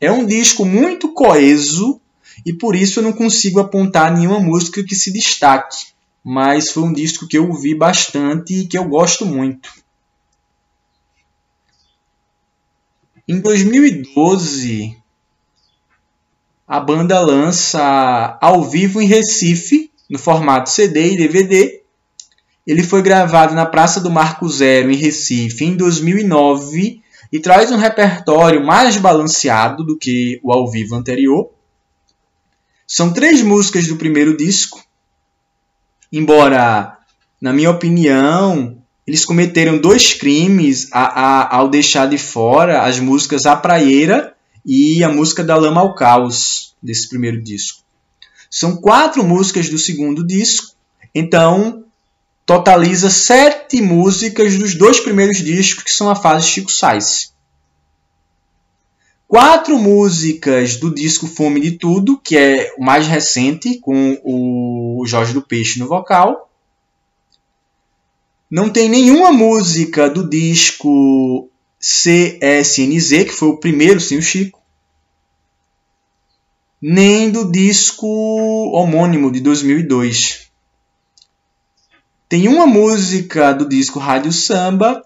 É 0.00 0.10
um 0.10 0.24
disco 0.24 0.64
muito 0.64 1.12
coeso 1.12 1.99
e 2.44 2.52
por 2.52 2.74
isso 2.74 3.00
eu 3.00 3.04
não 3.04 3.12
consigo 3.12 3.60
apontar 3.60 4.16
nenhuma 4.16 4.40
música 4.40 4.82
que 4.82 4.94
se 4.94 5.12
destaque, 5.12 5.88
mas 6.22 6.70
foi 6.70 6.82
um 6.82 6.92
disco 6.92 7.26
que 7.26 7.38
eu 7.38 7.48
ouvi 7.48 7.74
bastante 7.74 8.54
e 8.54 8.66
que 8.66 8.76
eu 8.76 8.84
gosto 8.84 9.26
muito. 9.26 9.70
Em 13.26 13.40
2012, 13.40 14.96
a 16.66 16.80
banda 16.80 17.20
lança 17.20 18.38
ao 18.40 18.64
vivo 18.64 19.00
em 19.00 19.06
Recife, 19.06 19.90
no 20.08 20.18
formato 20.18 20.70
CD 20.70 21.12
e 21.12 21.16
DVD. 21.16 21.82
Ele 22.66 22.82
foi 22.82 23.02
gravado 23.02 23.54
na 23.54 23.66
Praça 23.66 24.00
do 24.00 24.10
Marco 24.10 24.48
Zero, 24.48 24.90
em 24.90 24.96
Recife, 24.96 25.64
em 25.64 25.76
2009 25.76 27.00
e 27.32 27.38
traz 27.38 27.70
um 27.70 27.76
repertório 27.76 28.64
mais 28.64 28.96
balanceado 28.96 29.84
do 29.84 29.96
que 29.96 30.40
o 30.42 30.52
ao 30.52 30.70
vivo 30.70 30.94
anterior. 30.94 31.50
São 32.92 33.12
três 33.12 33.40
músicas 33.40 33.86
do 33.86 33.94
primeiro 33.94 34.36
disco. 34.36 34.82
Embora, 36.10 36.98
na 37.40 37.52
minha 37.52 37.70
opinião, 37.70 38.82
eles 39.06 39.24
cometeram 39.24 39.78
dois 39.78 40.12
crimes 40.12 40.88
a, 40.90 41.04
a, 41.04 41.56
ao 41.56 41.68
deixar 41.68 42.08
de 42.08 42.18
fora 42.18 42.82
as 42.82 42.98
músicas 42.98 43.46
A 43.46 43.54
Praieira 43.54 44.34
e 44.66 45.04
a 45.04 45.08
música 45.08 45.44
da 45.44 45.54
Lama 45.54 45.80
ao 45.80 45.94
Caos, 45.94 46.74
desse 46.82 47.08
primeiro 47.08 47.40
disco. 47.40 47.78
São 48.50 48.76
quatro 48.76 49.22
músicas 49.22 49.68
do 49.68 49.78
segundo 49.78 50.26
disco, 50.26 50.74
então 51.14 51.84
totaliza 52.44 53.08
sete 53.08 53.80
músicas 53.80 54.58
dos 54.58 54.74
dois 54.74 54.98
primeiros 54.98 55.36
discos, 55.36 55.84
que 55.84 55.92
são 55.92 56.10
a 56.10 56.16
fase 56.16 56.48
Chico 56.48 56.72
Sainz 56.72 57.29
quatro 59.30 59.78
músicas 59.78 60.74
do 60.74 60.92
disco 60.92 61.28
Fome 61.28 61.60
de 61.60 61.78
Tudo, 61.78 62.18
que 62.18 62.36
é 62.36 62.74
o 62.76 62.82
mais 62.82 63.06
recente, 63.06 63.78
com 63.78 64.20
o 64.24 65.04
Jorge 65.06 65.32
do 65.32 65.40
Peixe 65.40 65.78
no 65.78 65.86
vocal. 65.86 66.50
Não 68.50 68.68
tem 68.68 68.88
nenhuma 68.88 69.30
música 69.30 70.10
do 70.10 70.28
disco 70.28 71.48
CSNZ, 71.78 73.24
que 73.26 73.32
foi 73.32 73.50
o 73.50 73.56
primeiro 73.56 74.00
sem 74.00 74.18
o 74.18 74.22
Chico. 74.22 74.60
Nem 76.82 77.30
do 77.30 77.52
disco 77.52 78.08
homônimo 78.74 79.30
de 79.30 79.38
2002. 79.38 80.50
Tem 82.28 82.48
uma 82.48 82.66
música 82.66 83.52
do 83.52 83.68
disco 83.68 84.00
Rádio 84.00 84.32
Samba, 84.32 85.04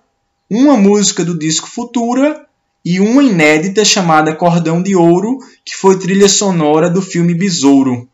uma 0.49 0.79
música 0.79 1.23
do 1.23 1.39
disco 1.39 1.69
Futura 1.69 2.49
e 2.85 3.01
uma 3.01 3.23
inédita 3.23 3.85
chamada 3.85 4.35
Cordão 4.35 4.83
de 4.83 4.95
Ouro, 4.95 5.39
que 5.65 5.75
foi 5.75 5.99
trilha 5.99 6.29
sonora 6.29 6.91
do 6.91 7.01
filme 7.01 7.35
Besouro. 7.35 8.09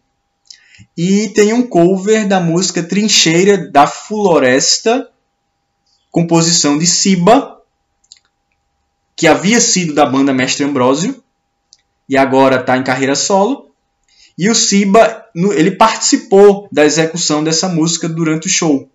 E 0.97 1.29
tem 1.29 1.53
um 1.53 1.67
cover 1.67 2.29
da 2.29 2.39
música 2.39 2.83
Trincheira 2.83 3.59
da 3.59 3.87
Floresta, 3.87 5.09
composição 6.11 6.79
de 6.79 6.87
Siba, 6.87 7.61
que 9.17 9.27
havia 9.27 9.61
sido 9.61 9.93
da 9.93 10.07
banda 10.07 10.33
Mestre 10.33 10.65
Ambrósio 10.65 11.23
e 12.09 12.17
agora 12.17 12.61
está 12.61 12.77
em 12.77 12.85
carreira 12.85 13.15
solo. 13.15 13.71
E 14.39 14.49
o 14.49 14.55
Siba 14.55 15.27
ele 15.35 15.73
participou 15.73 16.69
da 16.73 16.85
execução 16.85 17.45
dessa 17.45 17.69
música 17.69 18.09
durante 18.09 18.47
o 18.47 18.51
show. 18.51 18.89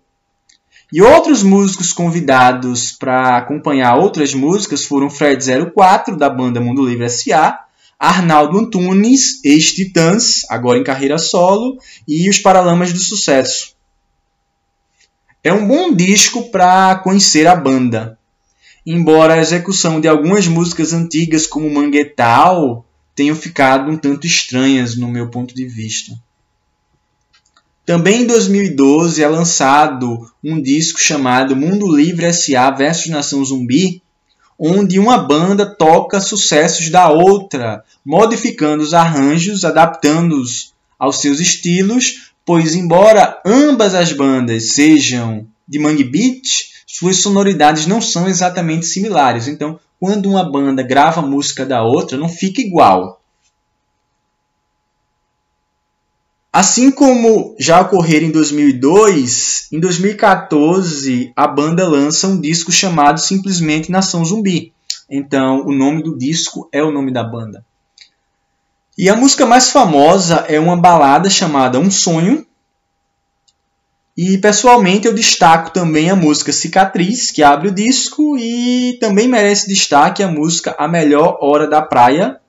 E 0.92 1.02
outros 1.02 1.42
músicos 1.42 1.92
convidados 1.92 2.92
para 2.92 3.38
acompanhar 3.38 3.96
outras 3.96 4.32
músicas 4.34 4.84
foram 4.84 5.10
Fred 5.10 5.44
04, 5.74 6.16
da 6.16 6.30
banda 6.30 6.60
Mundo 6.60 6.86
Livre 6.86 7.06
S.A., 7.06 7.64
Arnaldo 7.98 8.58
Antunes, 8.58 9.42
ex-Titãs, 9.42 10.42
agora 10.48 10.78
em 10.78 10.84
carreira 10.84 11.18
solo, 11.18 11.78
e 12.06 12.28
os 12.28 12.38
Paralamas 12.38 12.92
do 12.92 12.98
Sucesso. 12.98 13.74
É 15.42 15.52
um 15.52 15.66
bom 15.66 15.92
disco 15.92 16.50
para 16.50 16.96
conhecer 16.96 17.46
a 17.46 17.56
banda. 17.56 18.18
Embora 18.84 19.34
a 19.34 19.40
execução 19.40 20.00
de 20.00 20.06
algumas 20.06 20.46
músicas 20.46 20.92
antigas, 20.92 21.46
como 21.46 21.72
Manguetal, 21.72 22.86
tenham 23.14 23.34
ficado 23.34 23.90
um 23.90 23.96
tanto 23.96 24.26
estranhas 24.26 24.96
no 24.96 25.08
meu 25.08 25.30
ponto 25.30 25.54
de 25.54 25.66
vista. 25.66 26.12
Também 27.86 28.22
em 28.22 28.26
2012 28.26 29.22
é 29.22 29.28
lançado 29.28 30.28
um 30.42 30.60
disco 30.60 31.00
chamado 31.00 31.54
Mundo 31.54 31.86
Livre 31.86 32.32
SA 32.34 32.68
vs 32.72 33.06
Nação 33.06 33.44
Zumbi, 33.44 34.02
onde 34.58 34.98
uma 34.98 35.16
banda 35.18 35.64
toca 35.64 36.20
sucessos 36.20 36.90
da 36.90 37.08
outra, 37.08 37.84
modificando 38.04 38.82
os 38.82 38.92
arranjos, 38.92 39.64
adaptando-os 39.64 40.72
aos 40.98 41.20
seus 41.20 41.38
estilos, 41.38 42.32
pois 42.44 42.74
embora 42.74 43.40
ambas 43.46 43.94
as 43.94 44.12
bandas 44.12 44.72
sejam 44.72 45.46
de 45.68 45.78
Mangue 45.78 46.02
Beat, 46.02 46.42
suas 46.88 47.18
sonoridades 47.18 47.86
não 47.86 48.00
são 48.00 48.26
exatamente 48.26 48.86
similares. 48.86 49.46
Então, 49.46 49.78
quando 50.00 50.28
uma 50.28 50.42
banda 50.42 50.82
grava 50.82 51.22
música 51.22 51.64
da 51.64 51.84
outra, 51.84 52.18
não 52.18 52.28
fica 52.28 52.60
igual. 52.60 53.15
Assim 56.56 56.90
como 56.90 57.54
já 57.58 57.82
ocorreu 57.82 58.22
em 58.22 58.30
2002, 58.30 59.68
em 59.70 59.78
2014 59.78 61.30
a 61.36 61.46
banda 61.46 61.86
lança 61.86 62.28
um 62.28 62.40
disco 62.40 62.72
chamado 62.72 63.20
simplesmente 63.20 63.92
Nação 63.92 64.24
Zumbi. 64.24 64.72
Então, 65.10 65.66
o 65.66 65.72
nome 65.74 66.02
do 66.02 66.16
disco 66.16 66.66
é 66.72 66.82
o 66.82 66.90
nome 66.90 67.12
da 67.12 67.22
banda. 67.22 67.62
E 68.96 69.10
a 69.10 69.14
música 69.14 69.44
mais 69.44 69.68
famosa 69.68 70.46
é 70.48 70.58
uma 70.58 70.78
balada 70.78 71.28
chamada 71.28 71.78
Um 71.78 71.90
Sonho. 71.90 72.46
E 74.16 74.38
pessoalmente 74.38 75.06
eu 75.06 75.12
destaco 75.12 75.70
também 75.74 76.08
a 76.08 76.16
música 76.16 76.54
Cicatriz, 76.54 77.30
que 77.30 77.42
abre 77.42 77.68
o 77.68 77.74
disco, 77.74 78.38
e 78.38 78.96
também 78.98 79.28
merece 79.28 79.68
destaque 79.68 80.22
a 80.22 80.28
música 80.28 80.74
A 80.78 80.88
Melhor 80.88 81.36
Hora 81.42 81.68
da 81.68 81.82
Praia, 81.82 82.40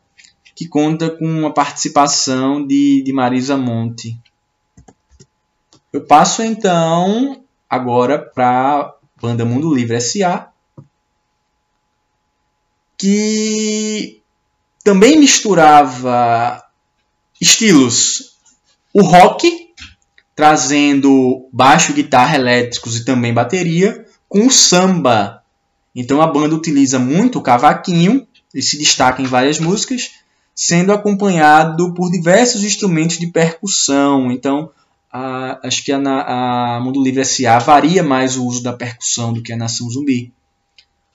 que 0.58 0.68
conta 0.68 1.12
com 1.12 1.46
a 1.46 1.54
participação 1.54 2.66
de, 2.66 3.04
de 3.04 3.14
Marisa 3.14 3.56
Monte. 3.56 4.20
Eu 5.94 6.04
passo 6.04 6.42
então 6.42 7.44
agora 7.70 8.18
para 8.18 8.80
a 8.80 8.94
banda 9.22 9.46
Mundo 9.46 9.72
Livre 9.72 10.02
SA, 10.02 10.48
que 12.98 14.20
também 14.84 15.20
misturava 15.20 16.64
estilos. 17.40 18.36
O 18.92 19.04
rock, 19.04 19.76
trazendo 20.36 21.48
baixo, 21.54 21.94
guitarra 21.94 22.34
elétricos 22.34 22.98
e 22.98 23.06
também 23.06 23.32
bateria, 23.32 24.08
com 24.28 24.48
o 24.48 24.52
samba. 24.52 25.44
Então 25.96 26.20
a 26.20 26.26
banda 26.26 26.56
utiliza 26.56 26.98
muito 26.98 27.38
o 27.38 27.44
cavaquinho, 27.44 28.28
e 28.54 28.62
se 28.62 28.78
destaca 28.78 29.22
em 29.22 29.26
várias 29.26 29.60
músicas, 29.60 30.14
sendo 30.58 30.92
acompanhado 30.92 31.94
por 31.94 32.10
diversos 32.10 32.64
instrumentos 32.64 33.20
de 33.20 33.28
percussão. 33.28 34.32
Então, 34.32 34.72
a, 35.14 35.60
acho 35.64 35.86
que 35.86 35.92
a, 35.92 36.00
a 36.00 36.80
Mundo 36.80 37.04
Livre 37.04 37.22
S.A. 37.22 37.60
varia 37.60 38.02
mais 38.02 38.36
o 38.36 38.44
uso 38.44 38.64
da 38.64 38.74
percussão 38.74 39.32
do 39.32 39.44
que 39.44 39.54
a 39.54 39.58
Nação 39.58 39.88
Zumbi. 39.88 40.34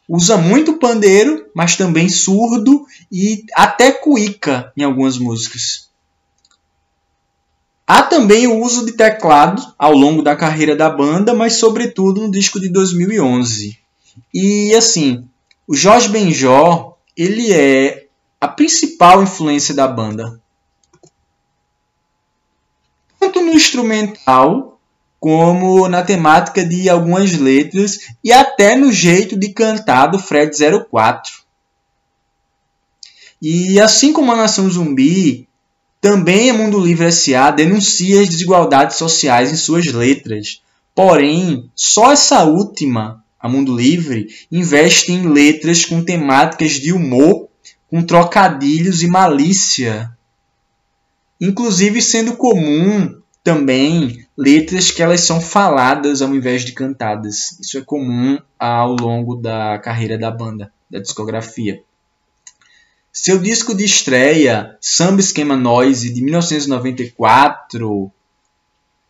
Usa 0.08 0.36
muito 0.36 0.74
pandeiro, 0.74 1.46
mas 1.56 1.74
também 1.74 2.08
surdo 2.08 2.86
e 3.10 3.44
até 3.56 3.90
cuíca 3.90 4.72
em 4.76 4.84
algumas 4.84 5.18
músicas. 5.18 5.88
Há 7.84 8.02
também 8.02 8.46
o 8.46 8.60
uso 8.60 8.86
de 8.86 8.92
teclado 8.92 9.74
ao 9.76 9.92
longo 9.92 10.22
da 10.22 10.36
carreira 10.36 10.76
da 10.76 10.88
banda, 10.88 11.34
mas 11.34 11.54
sobretudo 11.54 12.20
no 12.20 12.30
disco 12.30 12.60
de 12.60 12.68
2011. 12.68 13.76
E 14.32 14.72
assim, 14.74 15.24
o 15.66 15.74
Jorge 15.74 16.08
Benjó, 16.08 16.96
ele 17.16 17.52
é 17.52 18.06
a 18.42 18.48
principal 18.48 19.22
influência 19.22 19.72
da 19.72 19.86
banda. 19.86 20.42
Tanto 23.20 23.40
no 23.40 23.52
instrumental 23.52 24.80
como 25.20 25.88
na 25.88 26.02
temática 26.02 26.64
de 26.64 26.90
algumas 26.90 27.34
letras 27.34 28.00
e 28.24 28.32
até 28.32 28.74
no 28.74 28.90
jeito 28.90 29.38
de 29.38 29.50
cantar 29.50 30.08
do 30.08 30.18
Fred 30.18 30.50
04. 30.90 31.32
E 33.40 33.80
assim 33.80 34.12
como 34.12 34.32
a 34.32 34.36
Nação 34.36 34.68
Zumbi, 34.68 35.48
também 36.00 36.50
a 36.50 36.54
Mundo 36.54 36.80
Livre 36.80 37.12
SA 37.12 37.52
denuncia 37.52 38.22
as 38.22 38.28
desigualdades 38.28 38.96
sociais 38.96 39.52
em 39.52 39.56
suas 39.56 39.86
letras. 39.86 40.62
Porém, 40.92 41.70
só 41.76 42.10
essa 42.10 42.42
última, 42.42 43.24
a 43.38 43.48
Mundo 43.48 43.72
Livre, 43.72 44.26
investe 44.50 45.12
em 45.12 45.28
letras 45.28 45.84
com 45.84 46.02
temáticas 46.02 46.72
de 46.72 46.92
humor, 46.92 47.51
com 47.92 48.02
trocadilhos 48.02 49.02
e 49.02 49.06
malícia. 49.06 50.10
Inclusive 51.38 52.00
sendo 52.00 52.38
comum 52.38 53.20
também 53.44 54.24
letras 54.34 54.90
que 54.90 55.02
elas 55.02 55.20
são 55.20 55.42
faladas 55.42 56.22
ao 56.22 56.34
invés 56.34 56.64
de 56.64 56.72
cantadas. 56.72 57.60
Isso 57.60 57.76
é 57.76 57.82
comum 57.82 58.38
ao 58.58 58.96
longo 58.96 59.36
da 59.36 59.78
carreira 59.78 60.16
da 60.16 60.30
banda, 60.30 60.72
da 60.90 61.00
discografia. 61.00 61.82
Seu 63.12 63.38
disco 63.38 63.74
de 63.74 63.84
estreia, 63.84 64.74
Samba 64.80 65.20
Esquema 65.20 65.54
Noise, 65.54 66.14
de 66.14 66.22
1994, 66.22 68.10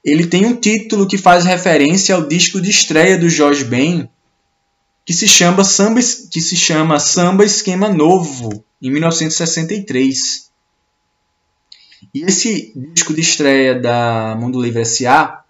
ele 0.05 0.27
tem 0.27 0.45
um 0.45 0.57
título 0.57 1.07
que 1.07 1.17
faz 1.17 1.45
referência 1.45 2.17
ao 2.17 2.27
disco 2.27 2.61
de 2.61 2.71
estreia 2.71 3.17
do 3.17 3.31
Jorge 3.31 3.65
Ben, 3.65 4.11
que 5.05 5.13
se 5.13 5.27
chama 5.27 5.65
Samba, 5.65 6.01
que 6.31 6.41
se 6.41 6.57
chama 6.57 6.99
Samba 6.99 7.45
Esquema 7.45 7.89
Novo, 7.89 8.65
em 8.81 8.91
1963. 8.91 10.51
E 12.15 12.23
esse 12.23 12.73
disco 12.75 13.15
de 13.15 13.21
estreia 13.21 13.81
da 13.81 14.37
Mundo 14.39 14.61
Livre 14.61 14.83
S.A. 14.83 15.43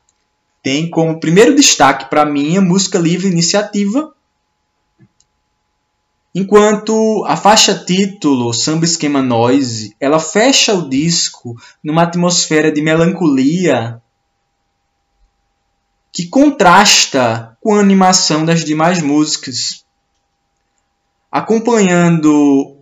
tem 0.63 0.89
como 0.89 1.21
primeiro 1.21 1.55
destaque 1.55 2.09
para 2.09 2.25
mim 2.25 2.57
a 2.57 2.61
música 2.61 2.99
Livre 2.99 3.29
Iniciativa, 3.29 4.15
Enquanto 6.35 7.27
a 7.27 7.37
faixa 7.37 7.75
título, 7.85 8.55
Samba 8.55 8.87
Esquema 8.87 9.21
Noise, 9.21 9.95
ela 10.01 10.19
fecha 10.19 10.73
o 10.73 10.89
disco 10.89 11.55
numa 11.85 12.05
atmosfera 12.05 12.73
de 12.73 12.81
melancolia 12.81 14.01
que 16.11 16.27
contrasta 16.29 17.52
com 17.63 17.75
a 17.75 17.81
animação 17.81 18.45
das 18.45 18.65
demais 18.65 19.01
músicas. 19.01 19.85
Acompanhando, 21.31 22.77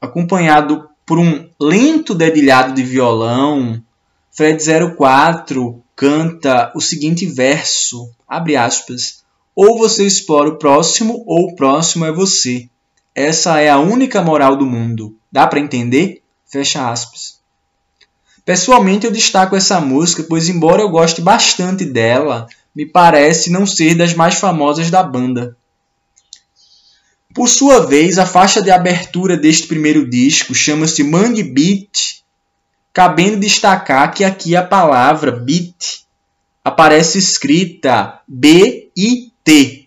acompanhado 0.00 0.88
por 1.04 1.18
um 1.18 1.48
lento 1.60 2.14
dedilhado 2.14 2.72
de 2.72 2.82
violão, 2.82 3.82
Fred 4.30 4.62
04 4.96 5.82
canta 5.96 6.72
o 6.74 6.80
seguinte 6.80 7.26
verso, 7.26 8.08
abre 8.26 8.56
aspas, 8.56 9.22
ou 9.54 9.76
você 9.76 10.06
explora 10.06 10.48
o 10.48 10.56
próximo 10.56 11.24
ou 11.26 11.48
o 11.48 11.56
próximo 11.56 12.06
é 12.06 12.12
você. 12.12 12.70
Essa 13.14 13.60
é 13.60 13.68
a 13.68 13.78
única 13.78 14.22
moral 14.22 14.56
do 14.56 14.64
mundo. 14.64 15.16
Dá 15.30 15.46
para 15.46 15.60
entender? 15.60 16.22
Fecha 16.46 16.88
aspas. 16.88 17.40
Pessoalmente 18.44 19.04
eu 19.04 19.12
destaco 19.12 19.54
essa 19.54 19.80
música, 19.80 20.22
pois 20.22 20.48
embora 20.48 20.80
eu 20.80 20.88
goste 20.88 21.20
bastante 21.20 21.84
dela, 21.84 22.48
me 22.74 22.86
parece 22.86 23.50
não 23.50 23.66
ser 23.66 23.94
das 23.94 24.14
mais 24.14 24.34
famosas 24.34 24.90
da 24.90 25.02
banda. 25.02 25.56
Por 27.34 27.48
sua 27.48 27.86
vez, 27.86 28.18
a 28.18 28.26
faixa 28.26 28.60
de 28.60 28.70
abertura 28.70 29.36
deste 29.36 29.66
primeiro 29.66 30.08
disco 30.08 30.54
chama-se 30.54 31.04
Mangue 31.04 31.42
Beat, 31.42 32.22
cabendo 32.92 33.38
destacar 33.38 34.12
que 34.12 34.24
aqui 34.24 34.56
a 34.56 34.64
palavra 34.64 35.30
beat 35.30 36.04
aparece 36.64 37.18
escrita 37.18 38.20
B-I-T, 38.26 39.80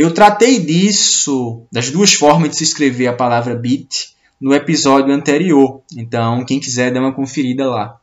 eu 0.00 0.14
tratei 0.14 0.58
disso, 0.58 1.66
das 1.70 1.90
duas 1.90 2.14
formas 2.14 2.48
de 2.48 2.56
se 2.56 2.64
escrever 2.64 3.06
a 3.06 3.12
palavra 3.12 3.54
beat, 3.54 4.14
no 4.40 4.54
episódio 4.54 5.12
anterior. 5.12 5.82
Então, 5.94 6.42
quem 6.42 6.58
quiser, 6.58 6.90
dá 6.90 7.00
uma 7.00 7.12
conferida 7.12 7.68
lá. 7.68 7.99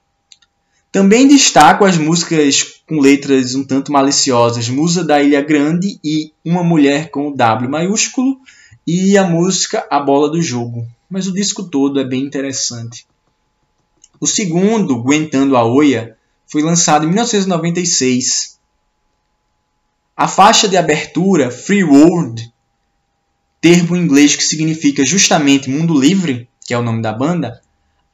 Também 0.91 1.27
destaco 1.27 1.85
as 1.85 1.97
músicas 1.97 2.81
com 2.87 2.99
letras 2.99 3.53
um 3.53 3.63
tanto 3.63 3.91
maliciosas, 3.91 4.69
Musa 4.69 5.03
da 5.03 5.21
Ilha 5.21 5.41
Grande 5.41 5.99
e 6.03 6.31
Uma 6.43 6.63
Mulher 6.63 7.11
com 7.11 7.31
W 7.31 7.69
maiúsculo, 7.69 8.39
e 8.85 9.17
a 9.17 9.25
música 9.25 9.85
A 9.91 9.99
Bola 9.99 10.29
do 10.29 10.41
Jogo. 10.41 10.87
Mas 11.09 11.27
o 11.27 11.33
disco 11.33 11.63
todo 11.63 11.99
é 11.99 12.05
bem 12.05 12.23
interessante. 12.23 13.05
O 14.19 14.25
segundo, 14.25 14.95
Aguentando 14.95 15.57
a 15.57 15.63
Oia, 15.63 16.17
foi 16.47 16.63
lançado 16.63 17.03
em 17.03 17.09
1996 17.09 18.57
a 20.15 20.27
faixa 20.27 20.67
de 20.67 20.75
abertura, 20.75 21.51
Free 21.51 21.83
World, 21.83 22.51
termo 23.61 23.95
em 23.95 24.01
inglês 24.01 24.35
que 24.35 24.43
significa 24.43 25.05
justamente 25.05 25.69
mundo 25.69 25.99
livre, 25.99 26.49
que 26.65 26.73
é 26.73 26.77
o 26.77 26.81
nome 26.81 27.03
da 27.03 27.13
banda, 27.13 27.61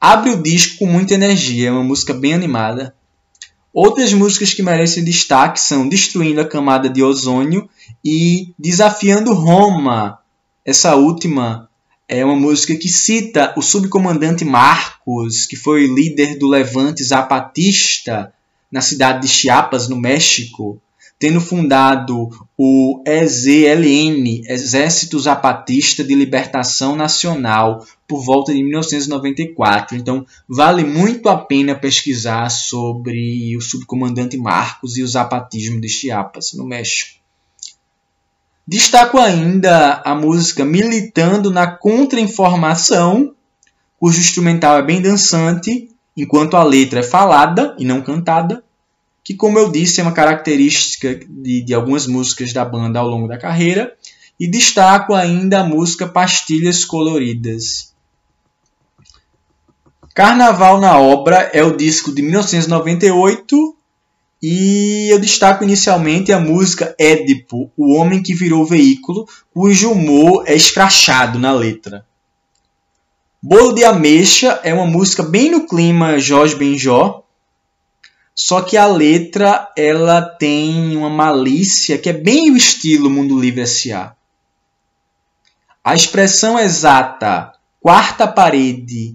abre 0.04 0.32
o 0.32 0.42
disco 0.42 0.80
com 0.80 0.86
muita 0.86 1.14
energia, 1.14 1.68
é 1.68 1.72
uma 1.72 1.82
música 1.82 2.12
bem 2.12 2.34
animada. 2.34 2.94
Outras 3.72 4.12
músicas 4.12 4.52
que 4.52 4.62
merecem 4.62 5.02
destaque 5.02 5.58
são 5.58 5.88
Destruindo 5.88 6.42
a 6.42 6.44
Camada 6.46 6.90
de 6.90 7.02
Ozônio 7.02 7.66
e 8.04 8.52
Desafiando 8.58 9.32
Roma. 9.32 10.18
Essa 10.62 10.94
última 10.94 11.70
é 12.06 12.22
uma 12.22 12.36
música 12.36 12.76
que 12.76 12.88
cita 12.88 13.54
o 13.56 13.62
subcomandante 13.62 14.44
Marcos, 14.44 15.46
que 15.46 15.56
foi 15.56 15.86
líder 15.86 16.38
do 16.38 16.48
levante 16.48 17.02
zapatista 17.02 18.30
na 18.70 18.82
cidade 18.82 19.22
de 19.22 19.28
Chiapas, 19.28 19.88
no 19.88 19.96
México 19.96 20.78
tendo 21.24 21.40
fundado 21.40 22.28
o 22.54 23.02
EZLN, 23.06 24.42
Exército 24.46 25.18
Zapatista 25.18 26.04
de 26.04 26.14
Libertação 26.14 26.94
Nacional, 26.94 27.82
por 28.06 28.22
volta 28.22 28.52
de 28.52 28.62
1994. 28.62 29.96
Então, 29.96 30.26
vale 30.46 30.84
muito 30.84 31.30
a 31.30 31.38
pena 31.38 31.74
pesquisar 31.74 32.50
sobre 32.50 33.56
o 33.56 33.60
subcomandante 33.62 34.36
Marcos 34.36 34.98
e 34.98 35.02
o 35.02 35.08
zapatismo 35.08 35.80
de 35.80 35.88
Chiapas, 35.88 36.52
no 36.52 36.66
México. 36.66 37.18
Destaco 38.68 39.16
ainda 39.16 40.02
a 40.04 40.14
música 40.14 40.62
Militando 40.62 41.50
na 41.50 41.66
Contra-Informação, 41.66 43.34
cujo 43.98 44.20
instrumental 44.20 44.76
é 44.76 44.82
bem 44.82 45.00
dançante, 45.00 45.88
enquanto 46.14 46.54
a 46.54 46.62
letra 46.62 47.00
é 47.00 47.02
falada 47.02 47.74
e 47.78 47.84
não 47.86 48.02
cantada 48.02 48.62
que, 49.24 49.34
como 49.34 49.58
eu 49.58 49.72
disse, 49.72 50.00
é 50.00 50.02
uma 50.02 50.12
característica 50.12 51.18
de, 51.26 51.62
de 51.62 51.72
algumas 51.72 52.06
músicas 52.06 52.52
da 52.52 52.62
banda 52.62 52.98
ao 52.98 53.08
longo 53.08 53.26
da 53.26 53.38
carreira, 53.38 53.96
e 54.38 54.46
destaco 54.46 55.14
ainda 55.14 55.60
a 55.60 55.64
música 55.64 56.06
Pastilhas 56.06 56.84
Coloridas. 56.84 57.94
Carnaval 60.14 60.78
na 60.78 60.98
Obra 60.98 61.50
é 61.52 61.64
o 61.64 61.76
disco 61.76 62.14
de 62.14 62.22
1998 62.22 63.76
e 64.40 65.08
eu 65.10 65.18
destaco 65.18 65.64
inicialmente 65.64 66.30
a 66.30 66.38
música 66.38 66.94
Édipo, 66.98 67.72
o 67.76 67.94
homem 67.94 68.22
que 68.22 68.34
virou 68.34 68.64
veículo, 68.64 69.26
cujo 69.52 69.90
humor 69.90 70.44
é 70.46 70.54
escrachado 70.54 71.38
na 71.38 71.52
letra. 71.52 72.06
Bolo 73.42 73.72
de 73.72 73.84
Ameixa 73.84 74.60
é 74.62 74.72
uma 74.72 74.86
música 74.86 75.22
bem 75.22 75.50
no 75.50 75.66
clima 75.66 76.18
Jorge 76.18 76.54
Benjó, 76.54 77.23
só 78.34 78.60
que 78.62 78.76
a 78.76 78.86
letra 78.86 79.72
ela 79.76 80.20
tem 80.20 80.96
uma 80.96 81.10
malícia 81.10 81.96
que 81.96 82.08
é 82.08 82.12
bem 82.12 82.50
o 82.50 82.56
estilo 82.56 83.08
Mundo 83.08 83.38
Livre 83.38 83.62
S.A. 83.62 84.14
A 85.82 85.94
expressão 85.94 86.58
exata 86.58 87.52
Quarta 87.80 88.26
Parede 88.26 89.14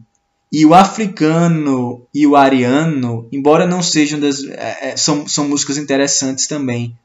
e 0.51 0.65
o 0.65 0.73
Africano 0.73 2.08
e 2.13 2.25
o 2.25 2.36
Ariano, 2.36 3.27
embora 3.32 3.67
não 3.67 3.84
sejam 3.84 4.19
das. 4.19 4.43
É, 4.43 4.91
é 4.91 4.97
são, 4.97 5.27
são 5.27 5.47
músicas 5.47 5.77
interessantes 5.77 6.47
também. 6.47 6.95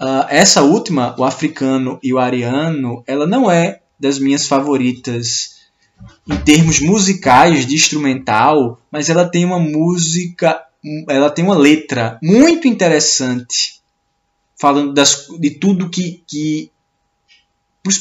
Uh, 0.00 0.26
essa 0.28 0.62
última, 0.62 1.14
o 1.18 1.24
Africano 1.24 1.98
e 2.02 2.12
o 2.12 2.18
Ariano, 2.18 3.02
ela 3.06 3.26
não 3.26 3.50
é 3.50 3.80
das 3.98 4.18
minhas 4.18 4.46
favoritas 4.46 5.58
em 6.28 6.36
termos 6.36 6.78
musicais 6.78 7.66
de 7.66 7.74
instrumental, 7.74 8.80
mas 8.90 9.10
ela 9.10 9.28
tem 9.28 9.44
uma 9.44 9.58
música, 9.58 10.62
ela 11.08 11.30
tem 11.30 11.44
uma 11.44 11.56
letra 11.56 12.18
muito 12.22 12.68
interessante, 12.68 13.80
falando 14.60 14.92
das, 14.92 15.26
de 15.38 15.50
tudo 15.50 15.90
que, 15.90 16.22
que, 16.26 16.70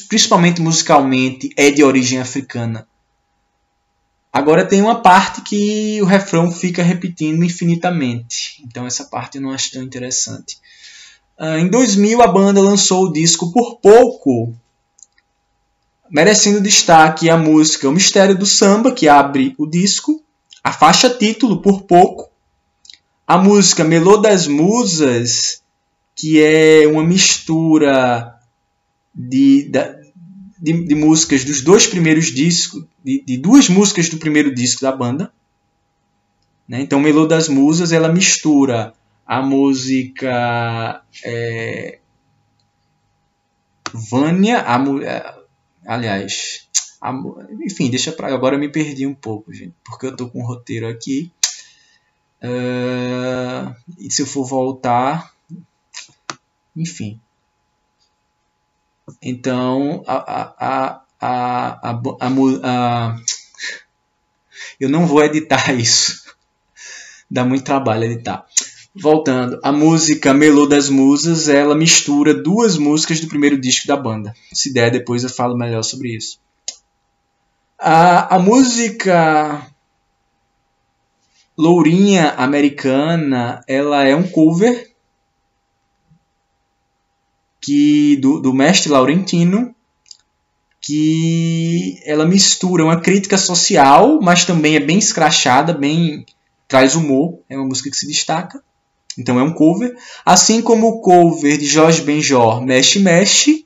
principalmente 0.07 0.61
musicalmente, 0.61 1.49
é 1.55 1.71
de 1.71 1.83
origem 1.83 2.19
africana. 2.19 2.87
Agora 4.31 4.65
tem 4.65 4.81
uma 4.81 5.01
parte 5.01 5.41
que 5.41 5.99
o 6.01 6.05
refrão 6.05 6.51
fica 6.51 6.83
repetindo 6.83 7.43
infinitamente, 7.43 8.63
então 8.63 8.85
essa 8.85 9.05
parte 9.05 9.37
eu 9.37 9.41
não 9.41 9.51
acho 9.51 9.71
tão 9.71 9.81
interessante. 9.81 10.59
Uh, 11.39 11.57
em 11.57 11.67
2000 11.67 12.21
a 12.21 12.27
banda 12.27 12.61
lançou 12.61 13.05
o 13.05 13.13
disco 13.13 13.51
Por 13.51 13.79
Pouco, 13.79 14.53
merecendo 16.09 16.61
destaque 16.61 17.29
a 17.29 17.37
música 17.37 17.89
O 17.89 17.91
Mistério 17.91 18.37
do 18.37 18.45
Samba, 18.45 18.91
que 18.91 19.07
abre 19.07 19.55
o 19.57 19.65
disco, 19.65 20.23
a 20.63 20.71
faixa 20.71 21.09
título 21.09 21.61
Por 21.61 21.83
Pouco, 21.83 22.29
a 23.27 23.37
música 23.37 23.83
Melô 23.83 24.17
das 24.17 24.47
Musas, 24.47 25.61
que 26.15 26.41
é 26.41 26.87
uma 26.87 27.03
mistura 27.03 28.39
de, 29.13 29.69
de, 30.57 30.85
de 30.85 30.95
músicas 30.95 31.43
dos 31.43 31.61
dois 31.61 31.85
primeiros 31.85 32.27
discos, 32.27 32.85
de, 33.03 33.21
de, 33.25 33.37
duas 33.37 33.67
músicas 33.67 34.07
do 34.07 34.17
primeiro 34.17 34.55
disco 34.55 34.81
da 34.81 34.93
banda. 34.93 35.31
Né? 36.67 36.81
Então, 36.81 37.01
Melô 37.01 37.27
das 37.27 37.49
Musas 37.49 37.91
ela 37.91 38.07
mistura 38.07 38.93
a 39.25 39.41
música 39.41 41.03
é, 41.23 41.99
Vânia, 43.93 44.59
a, 44.59 45.37
Aliás, 45.85 46.67
a, 47.01 47.13
enfim, 47.61 47.89
deixa 47.89 48.11
pra. 48.11 48.33
Agora 48.33 48.55
eu 48.55 48.59
me 48.59 48.69
perdi 48.69 49.05
um 49.07 49.13
pouco, 49.13 49.53
gente, 49.53 49.73
porque 49.83 50.05
eu 50.05 50.15
tô 50.15 50.29
com 50.29 50.41
um 50.41 50.45
roteiro 50.45 50.87
aqui. 50.87 51.31
Uh, 52.43 53.75
e 53.97 54.11
se 54.11 54.21
eu 54.21 54.27
for 54.27 54.45
voltar. 54.45 55.33
Enfim. 56.75 57.19
Então, 59.21 60.03
a, 60.05 60.53
a, 60.65 61.01
a, 61.19 61.99
a, 62.21 63.15
eu 64.79 64.89
não 64.89 65.07
vou 65.07 65.23
editar 65.23 65.73
isso. 65.79 66.23
Dá 67.29 67.43
muito 67.43 67.63
trabalho 67.63 68.03
editar. 68.03 68.45
Voltando, 68.95 69.59
a 69.63 69.71
música 69.71 70.33
Melô 70.33 70.65
das 70.65 70.89
Musas, 70.89 71.47
ela 71.47 71.75
mistura 71.75 72.33
duas 72.33 72.77
músicas 72.77 73.19
do 73.19 73.27
primeiro 73.27 73.59
disco 73.59 73.87
da 73.87 73.95
banda. 73.95 74.33
Se 74.51 74.73
der, 74.73 74.91
depois 74.91 75.23
eu 75.23 75.29
falo 75.29 75.57
melhor 75.57 75.83
sobre 75.83 76.15
isso. 76.15 76.39
A, 77.77 78.35
a 78.35 78.39
música 78.39 79.67
Lourinha 81.57 82.35
Americana, 82.37 83.63
ela 83.67 84.03
é 84.03 84.15
um 84.15 84.27
cover 84.27 84.91
que 87.59 88.15
do, 88.17 88.39
do 88.39 88.53
mestre 88.53 88.91
Laurentino, 88.91 89.75
que 90.79 91.99
ela 92.05 92.25
mistura 92.25 92.83
uma 92.83 93.01
crítica 93.01 93.37
social, 93.37 94.21
mas 94.21 94.45
também 94.45 94.75
é 94.75 94.79
bem 94.79 94.99
escrachada, 94.99 95.73
bem 95.73 96.25
traz 96.67 96.95
humor, 96.95 97.39
é 97.49 97.57
uma 97.57 97.65
música 97.65 97.89
que 97.89 97.97
se 97.97 98.07
destaca. 98.07 98.61
Então 99.17 99.39
é 99.39 99.43
um 99.43 99.53
cover. 99.53 99.97
Assim 100.23 100.61
como 100.61 100.87
o 100.87 101.01
cover 101.01 101.57
de 101.57 101.65
Jorge 101.65 102.03
Benjor, 102.03 102.61
Mexe 102.61 102.99
Mexe, 102.99 103.65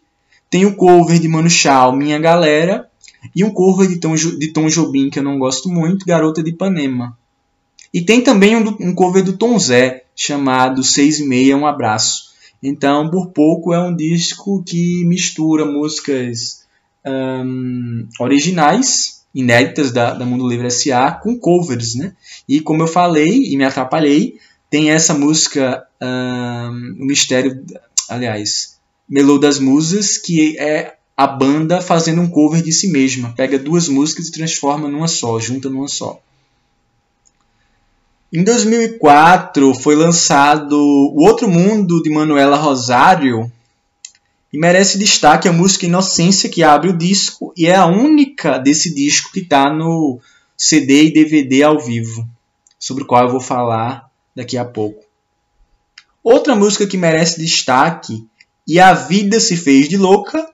tem 0.50 0.66
o 0.66 0.76
cover 0.76 1.20
de 1.20 1.28
Mano 1.28 1.50
Chao, 1.50 1.94
Minha 1.94 2.18
Galera, 2.18 2.90
e 3.36 3.44
um 3.44 3.52
cover 3.52 3.88
de 3.88 4.00
Tom, 4.00 4.16
de 4.16 4.54
Tom 4.54 4.68
Jobim, 4.68 5.10
que 5.10 5.20
eu 5.20 5.24
não 5.24 5.38
gosto 5.38 5.70
muito, 5.70 6.06
Garota 6.06 6.42
de 6.42 6.52
Ipanema. 6.52 7.18
E 7.94 8.02
tem 8.02 8.22
também 8.22 8.56
um, 8.56 8.68
um 8.80 8.96
cover 8.96 9.24
do 9.24 9.38
Tom 9.38 9.60
Zé, 9.60 10.06
chamado 10.16 10.84
Seis 10.84 11.20
e 11.20 11.28
Meia, 11.28 11.58
Um 11.58 11.66
Abraço. 11.66 12.32
Então, 12.64 13.10
por 13.10 13.32
pouco, 13.32 13.74
é 13.74 13.80
um 13.80 13.96
disco 13.96 14.64
que 14.64 15.04
mistura 15.06 15.66
músicas 15.66 16.66
um, 17.06 18.08
originais, 18.20 19.26
inéditas 19.34 19.92
da, 19.92 20.14
da 20.14 20.26
Mundo 20.26 20.48
Livre 20.48 20.68
S.A., 20.68 21.12
com 21.12 21.38
covers, 21.38 21.96
né? 21.96 22.14
E 22.48 22.62
como 22.62 22.84
eu 22.84 22.88
falei 22.88 23.52
e 23.52 23.58
me 23.58 23.64
atrapalhei, 23.64 24.38
tem 24.70 24.92
essa 24.92 25.14
música, 25.14 25.84
um, 26.02 26.98
o 27.02 27.06
Mistério, 27.06 27.64
aliás, 28.08 28.80
Melô 29.10 29.38
das 29.38 29.60
Musas, 29.60 30.18
que 30.18 30.58
é 30.58 30.96
a 31.18 31.28
banda 31.28 31.82
fazendo 31.82 32.22
um 32.22 32.30
cover 32.30 32.62
de 32.62 32.72
si 32.72 32.88
mesma. 32.90 33.34
Pega 33.36 33.60
duas 33.60 33.88
músicas 33.90 34.28
e 34.28 34.32
transforma 34.32 34.88
numa 34.88 35.08
só, 35.08 35.40
junta 35.40 35.70
numa 35.70 35.88
só. 35.88 36.22
Em 38.34 38.46
2004 38.46 39.74
foi 39.76 39.94
lançado 39.94 40.78
O 40.78 41.22
Outro 41.28 41.50
Mundo 41.50 42.02
de 42.02 42.10
Manuela 42.10 42.56
Rosário 42.56 43.52
e 44.54 44.58
merece 44.58 44.98
destaque 44.98 45.50
a 45.50 45.52
música 45.52 45.86
Inocência 45.86 46.50
que 46.50 46.63
abre 46.63 46.91
o 46.91 46.98
disco 46.98 47.54
e 47.58 47.65
é 47.67 47.76
a 47.76 47.86
única 47.88 48.58
desse 48.58 48.96
disco 48.96 49.34
que 49.34 49.41
está 49.41 49.70
no 49.70 50.17
CD 50.56 51.08
e 51.08 51.13
DVD 51.13 51.63
ao 51.63 51.78
vivo, 51.78 52.26
sobre 52.80 53.04
o 53.04 53.06
qual 53.06 53.24
eu 53.26 53.32
vou 53.32 53.41
falar 53.41 54.10
daqui 54.34 54.58
a 54.58 54.63
pouco. 54.63 55.04
Outra 56.24 56.56
música 56.56 56.88
que 56.88 56.96
merece 56.96 57.41
destaque 57.41 58.26
e 58.65 58.80
A 58.80 58.94
Vida 58.94 59.41
Se 59.41 59.58
Fez 59.58 59.89
de 59.89 59.98
Louca, 59.98 60.50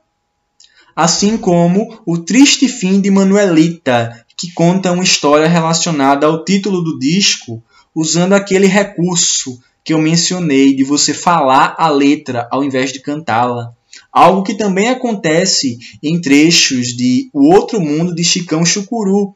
assim 0.95 1.37
como 1.37 2.01
O 2.07 2.17
Triste 2.17 2.67
Fim 2.67 2.99
de 2.99 3.11
Manuelita, 3.11 4.25
que 4.37 4.51
conta 4.51 4.91
uma 4.91 5.03
história 5.03 5.47
relacionada 5.47 6.27
ao 6.27 6.45
título 6.45 6.83
do 6.83 6.99
disco, 6.99 7.61
usando 7.93 8.33
aquele 8.33 8.67
recurso 8.67 9.59
que 9.83 9.93
eu 9.93 9.99
mencionei 9.99 10.75
de 10.75 10.83
você 10.83 11.13
falar 11.13 11.75
a 11.79 11.89
letra 11.89 12.47
ao 12.51 12.63
invés 12.63 12.93
de 12.93 12.99
cantá-la. 12.99 13.73
Algo 14.11 14.43
que 14.43 14.53
também 14.53 14.89
acontece 14.89 15.79
em 16.03 16.21
trechos 16.21 16.95
de 16.95 17.29
O 17.33 17.51
Outro 17.51 17.81
Mundo 17.81 18.13
de 18.13 18.23
Chicão 18.23 18.63
Chucuru, 18.63 19.35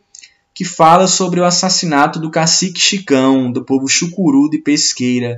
que 0.53 0.63
fala 0.63 1.07
sobre 1.07 1.39
o 1.39 1.45
assassinato 1.45 2.19
do 2.19 2.29
cacique 2.29 2.79
Chicão, 2.79 3.51
do 3.51 3.63
povo 3.63 3.87
chucuru 3.87 4.49
de 4.49 4.59
Pesqueira, 4.59 5.37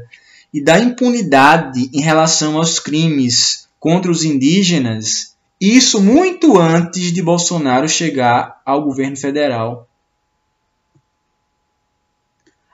e 0.54 0.62
da 0.62 0.80
impunidade 0.80 1.90
em 1.94 2.02
relação 2.02 2.58
aos 2.58 2.80
crimes 2.80 3.68
contra 3.80 4.12
os 4.12 4.24
indígenas, 4.24 5.33
isso 5.70 6.02
muito 6.02 6.60
antes 6.60 7.14
de 7.14 7.22
Bolsonaro 7.22 7.88
chegar 7.88 8.62
ao 8.66 8.84
governo 8.84 9.16
federal. 9.16 9.88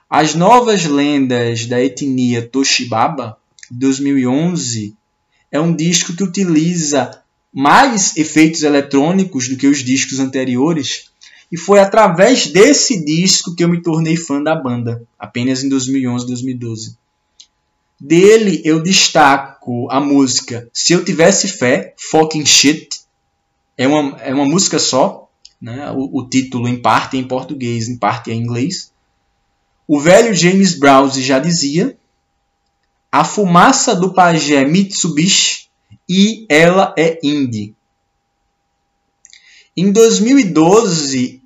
As 0.08 0.34
novas 0.34 0.84
lendas 0.86 1.66
da 1.66 1.80
etnia 1.80 2.42
Toshibaba, 2.42 3.36
2011, 3.70 4.96
é 5.52 5.60
um 5.60 5.74
disco 5.74 6.16
que 6.16 6.24
utiliza 6.24 7.22
mais 7.52 8.16
efeitos 8.16 8.62
eletrônicos 8.62 9.48
do 9.48 9.56
que 9.56 9.66
os 9.66 9.84
discos 9.84 10.18
anteriores 10.18 11.10
e 11.50 11.56
foi 11.56 11.80
através 11.80 12.46
desse 12.46 13.04
disco 13.04 13.54
que 13.54 13.62
eu 13.62 13.68
me 13.68 13.82
tornei 13.82 14.16
fã 14.16 14.42
da 14.42 14.54
banda, 14.54 15.02
apenas 15.18 15.62
em 15.62 15.68
2011, 15.68 16.26
2012. 16.26 16.99
Dele 18.00 18.62
eu 18.64 18.82
destaco 18.82 19.86
a 19.90 20.00
música 20.00 20.70
Se 20.72 20.94
Eu 20.94 21.04
Tivesse 21.04 21.48
Fé, 21.48 21.94
Fucking 21.98 22.46
Shit. 22.46 23.00
É 23.76 23.86
uma, 23.86 24.18
é 24.20 24.32
uma 24.32 24.46
música 24.46 24.78
só, 24.78 25.28
né? 25.60 25.90
o, 25.90 26.20
o 26.20 26.28
título 26.28 26.66
em 26.66 26.80
parte 26.80 27.18
é 27.18 27.20
em 27.20 27.28
português, 27.28 27.88
em 27.88 27.98
parte 27.98 28.30
é 28.30 28.34
em 28.34 28.40
inglês. 28.40 28.90
O 29.86 30.00
velho 30.00 30.34
James 30.34 30.78
Browse 30.78 31.22
já 31.22 31.38
dizia. 31.38 31.96
A 33.12 33.24
fumaça 33.24 33.94
do 33.94 34.14
pajé 34.14 34.64
Mitsubishi 34.64 35.68
e 36.08 36.46
ela 36.48 36.94
é 36.96 37.18
indie. 37.22 37.74
Em 39.76 39.92
2012, 39.92 41.42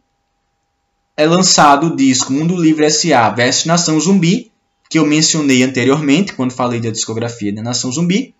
é 1.16 1.26
lançado 1.26 1.88
o 1.88 1.96
disco 1.96 2.32
Mundo 2.32 2.60
Livre 2.60 2.84
S.A. 2.86 3.30
vs 3.30 3.64
Nação 3.64 3.98
Zumbi, 3.98 4.52
que 4.88 4.98
eu 4.98 5.06
mencionei 5.06 5.62
anteriormente 5.62 6.32
quando 6.32 6.52
falei 6.52 6.80
da 6.80 6.90
discografia 6.90 7.54
da 7.54 7.62
Nação 7.62 7.90
Zumbi. 7.90 8.34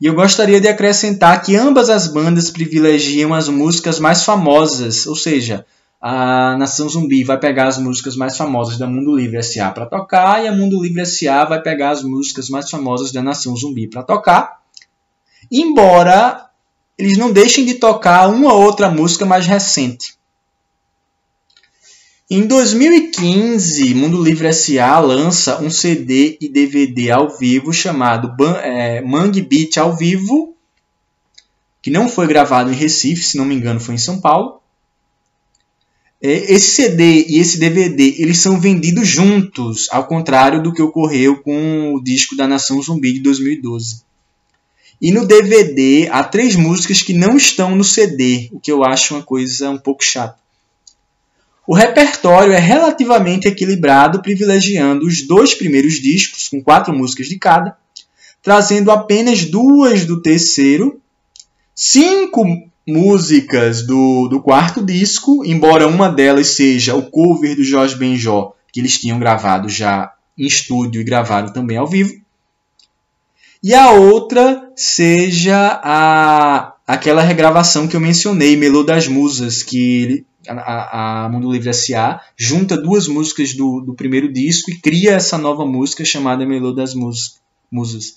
E 0.00 0.06
eu 0.06 0.14
gostaria 0.14 0.60
de 0.60 0.68
acrescentar 0.68 1.42
que 1.42 1.54
ambas 1.54 1.88
as 1.88 2.08
bandas 2.08 2.50
privilegiam 2.50 3.32
as 3.32 3.48
músicas 3.48 4.00
mais 4.00 4.24
famosas, 4.24 5.06
ou 5.06 5.14
seja, 5.14 5.64
a 6.00 6.56
Nação 6.56 6.88
Zumbi 6.88 7.22
vai 7.22 7.38
pegar 7.38 7.68
as 7.68 7.78
músicas 7.78 8.16
mais 8.16 8.36
famosas 8.36 8.76
da 8.76 8.86
Mundo 8.88 9.16
Livre 9.16 9.38
S.A. 9.38 9.70
para 9.70 9.86
tocar 9.86 10.42
e 10.44 10.48
a 10.48 10.52
Mundo 10.52 10.82
Livre 10.82 11.02
S.A. 11.02 11.44
vai 11.44 11.62
pegar 11.62 11.90
as 11.90 12.02
músicas 12.02 12.48
mais 12.48 12.68
famosas 12.68 13.12
da 13.12 13.22
Nação 13.22 13.56
Zumbi 13.56 13.86
para 13.86 14.02
tocar. 14.02 14.60
Embora 15.50 16.46
eles 16.98 17.16
não 17.16 17.32
deixem 17.32 17.64
de 17.64 17.74
tocar 17.74 18.28
uma 18.28 18.52
outra 18.52 18.90
música 18.90 19.24
mais 19.24 19.46
recente 19.46 20.16
Em 22.30 22.46
2015, 22.46 23.94
Mundo 23.94 24.22
Livre 24.22 24.52
SA 24.54 24.98
lança 25.00 25.60
um 25.60 25.68
CD 25.68 26.38
e 26.40 26.48
DVD 26.48 27.10
ao 27.10 27.36
vivo 27.36 27.72
chamado 27.72 28.34
é, 28.62 29.02
Mangue 29.02 29.42
Beat 29.42 29.76
ao 29.76 29.94
vivo, 29.94 30.56
que 31.82 31.90
não 31.90 32.08
foi 32.08 32.26
gravado 32.26 32.70
em 32.70 32.76
Recife, 32.76 33.22
se 33.22 33.36
não 33.36 33.44
me 33.44 33.54
engano, 33.54 33.80
foi 33.80 33.96
em 33.96 33.98
São 33.98 34.20
Paulo. 34.20 34.60
É, 36.22 36.54
esse 36.54 36.70
CD 36.70 37.26
e 37.28 37.38
esse 37.38 37.58
DVD 37.58 38.14
eles 38.18 38.38
são 38.38 38.58
vendidos 38.58 39.08
juntos, 39.08 39.88
ao 39.90 40.06
contrário 40.06 40.62
do 40.62 40.72
que 40.72 40.80
ocorreu 40.80 41.42
com 41.42 41.92
o 41.94 42.02
disco 42.02 42.36
da 42.36 42.46
Nação 42.46 42.80
Zumbi 42.80 43.14
de 43.14 43.20
2012. 43.20 44.02
E 45.00 45.10
no 45.10 45.26
DVD 45.26 46.08
há 46.10 46.22
três 46.22 46.54
músicas 46.54 47.02
que 47.02 47.12
não 47.12 47.36
estão 47.36 47.74
no 47.74 47.82
CD, 47.82 48.48
o 48.52 48.60
que 48.60 48.70
eu 48.70 48.84
acho 48.84 49.14
uma 49.14 49.22
coisa 49.22 49.68
um 49.68 49.78
pouco 49.78 50.04
chata. 50.04 50.41
O 51.66 51.74
repertório 51.74 52.52
é 52.52 52.58
relativamente 52.58 53.46
equilibrado, 53.46 54.20
privilegiando 54.20 55.06
os 55.06 55.26
dois 55.26 55.54
primeiros 55.54 55.94
discos, 55.94 56.48
com 56.48 56.62
quatro 56.62 56.92
músicas 56.92 57.28
de 57.28 57.38
cada, 57.38 57.76
trazendo 58.42 58.90
apenas 58.90 59.44
duas 59.44 60.04
do 60.04 60.20
terceiro, 60.20 61.00
cinco 61.74 62.44
músicas 62.86 63.86
do, 63.86 64.26
do 64.26 64.40
quarto 64.40 64.84
disco, 64.84 65.44
embora 65.44 65.86
uma 65.86 66.08
delas 66.08 66.48
seja 66.48 66.96
o 66.96 67.08
cover 67.08 67.54
do 67.54 67.62
Jorge 67.62 67.96
Benjó, 67.96 68.54
que 68.72 68.80
eles 68.80 68.98
tinham 68.98 69.20
gravado 69.20 69.68
já 69.68 70.12
em 70.36 70.46
estúdio 70.46 71.00
e 71.00 71.04
gravado 71.04 71.52
também 71.52 71.76
ao 71.76 71.86
vivo, 71.86 72.20
e 73.62 73.72
a 73.74 73.92
outra 73.92 74.72
seja 74.74 75.80
a, 75.84 76.72
aquela 76.84 77.22
regravação 77.22 77.86
que 77.86 77.94
eu 77.94 78.00
mencionei, 78.00 78.56
Melô 78.56 78.82
das 78.82 79.06
Musas, 79.06 79.62
que 79.62 80.24
a, 80.48 81.24
a 81.24 81.28
Mundo 81.28 81.50
Livre 81.50 81.70
S.A. 81.70 82.20
junta 82.36 82.76
duas 82.76 83.06
músicas 83.08 83.54
do, 83.54 83.80
do 83.80 83.94
primeiro 83.94 84.32
disco 84.32 84.70
e 84.70 84.80
cria 84.80 85.12
essa 85.12 85.38
nova 85.38 85.64
música 85.64 86.04
chamada 86.04 86.46
Melô 86.46 86.72
das 86.72 86.94
Musas. 86.94 88.16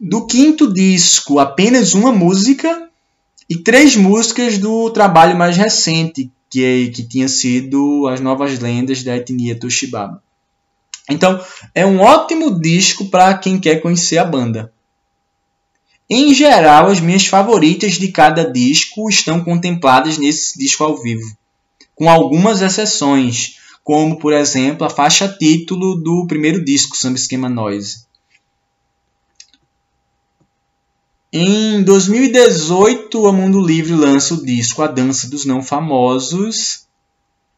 Do 0.00 0.26
quinto 0.26 0.72
disco, 0.72 1.38
apenas 1.38 1.94
uma 1.94 2.12
música 2.12 2.88
e 3.48 3.56
três 3.56 3.96
músicas 3.96 4.58
do 4.58 4.90
trabalho 4.90 5.36
mais 5.36 5.56
recente, 5.56 6.30
que, 6.48 6.64
é, 6.64 6.90
que 6.90 7.02
tinha 7.02 7.28
sido 7.28 8.06
As 8.08 8.20
Novas 8.20 8.58
Lendas 8.58 9.02
da 9.02 9.16
Etnia 9.16 9.58
Toshibaba. 9.58 10.22
Então, 11.08 11.40
é 11.74 11.84
um 11.84 12.00
ótimo 12.00 12.60
disco 12.60 13.06
para 13.06 13.36
quem 13.36 13.58
quer 13.58 13.80
conhecer 13.80 14.18
a 14.18 14.24
banda. 14.24 14.72
Em 16.12 16.34
geral, 16.34 16.88
as 16.88 16.98
minhas 16.98 17.26
favoritas 17.26 17.92
de 17.92 18.08
cada 18.08 18.42
disco 18.42 19.08
estão 19.08 19.44
contempladas 19.44 20.18
nesse 20.18 20.58
disco 20.58 20.82
ao 20.82 21.00
vivo, 21.00 21.24
com 21.94 22.10
algumas 22.10 22.60
exceções, 22.60 23.58
como 23.84 24.18
por 24.18 24.32
exemplo 24.32 24.84
a 24.84 24.90
faixa 24.90 25.28
título 25.28 25.94
do 25.94 26.26
primeiro 26.26 26.64
disco, 26.64 26.96
Samba 26.96 27.16
Esquema 27.16 27.48
Noise. 27.48 28.06
Em 31.32 31.80
2018, 31.84 33.28
a 33.28 33.32
Mundo 33.32 33.64
Livre 33.64 33.94
lança 33.94 34.34
o 34.34 34.44
disco 34.44 34.82
A 34.82 34.88
Dança 34.88 35.30
dos 35.30 35.44
Não 35.44 35.62
Famosos, 35.62 36.88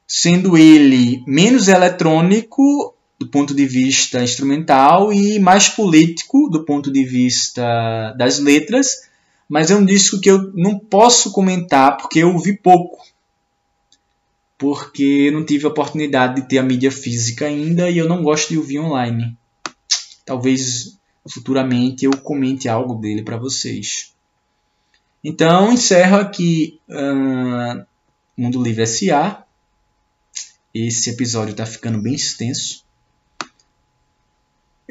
sendo 0.06 0.58
ele 0.58 1.24
menos 1.26 1.68
eletrônico 1.68 2.94
do 3.22 3.28
ponto 3.28 3.54
de 3.54 3.64
vista 3.64 4.20
instrumental 4.20 5.12
e 5.12 5.38
mais 5.38 5.68
político 5.68 6.48
do 6.50 6.64
ponto 6.64 6.90
de 6.90 7.04
vista 7.04 8.12
das 8.18 8.40
letras, 8.40 9.08
mas 9.48 9.70
é 9.70 9.76
um 9.76 9.84
disco 9.84 10.20
que 10.20 10.28
eu 10.28 10.52
não 10.54 10.76
posso 10.76 11.30
comentar 11.30 11.96
porque 11.96 12.18
eu 12.18 12.32
ouvi 12.32 12.56
pouco. 12.56 13.00
Porque 14.58 15.30
não 15.30 15.46
tive 15.46 15.66
a 15.66 15.68
oportunidade 15.68 16.40
de 16.40 16.48
ter 16.48 16.58
a 16.58 16.64
mídia 16.64 16.90
física 16.90 17.46
ainda 17.46 17.88
e 17.88 17.98
eu 17.98 18.08
não 18.08 18.24
gosto 18.24 18.48
de 18.48 18.58
ouvir 18.58 18.80
online. 18.80 19.36
Talvez 20.24 20.98
futuramente 21.28 22.04
eu 22.04 22.16
comente 22.18 22.68
algo 22.68 22.96
dele 22.96 23.22
para 23.22 23.36
vocês. 23.36 24.12
Então, 25.22 25.72
encerro 25.72 26.16
aqui 26.16 26.80
uh, 26.88 27.86
Mundo 28.36 28.60
Livre 28.60 28.84
SA. 28.84 29.44
Esse 30.74 31.10
episódio 31.10 31.52
está 31.52 31.64
ficando 31.64 32.02
bem 32.02 32.14
extenso. 32.14 32.81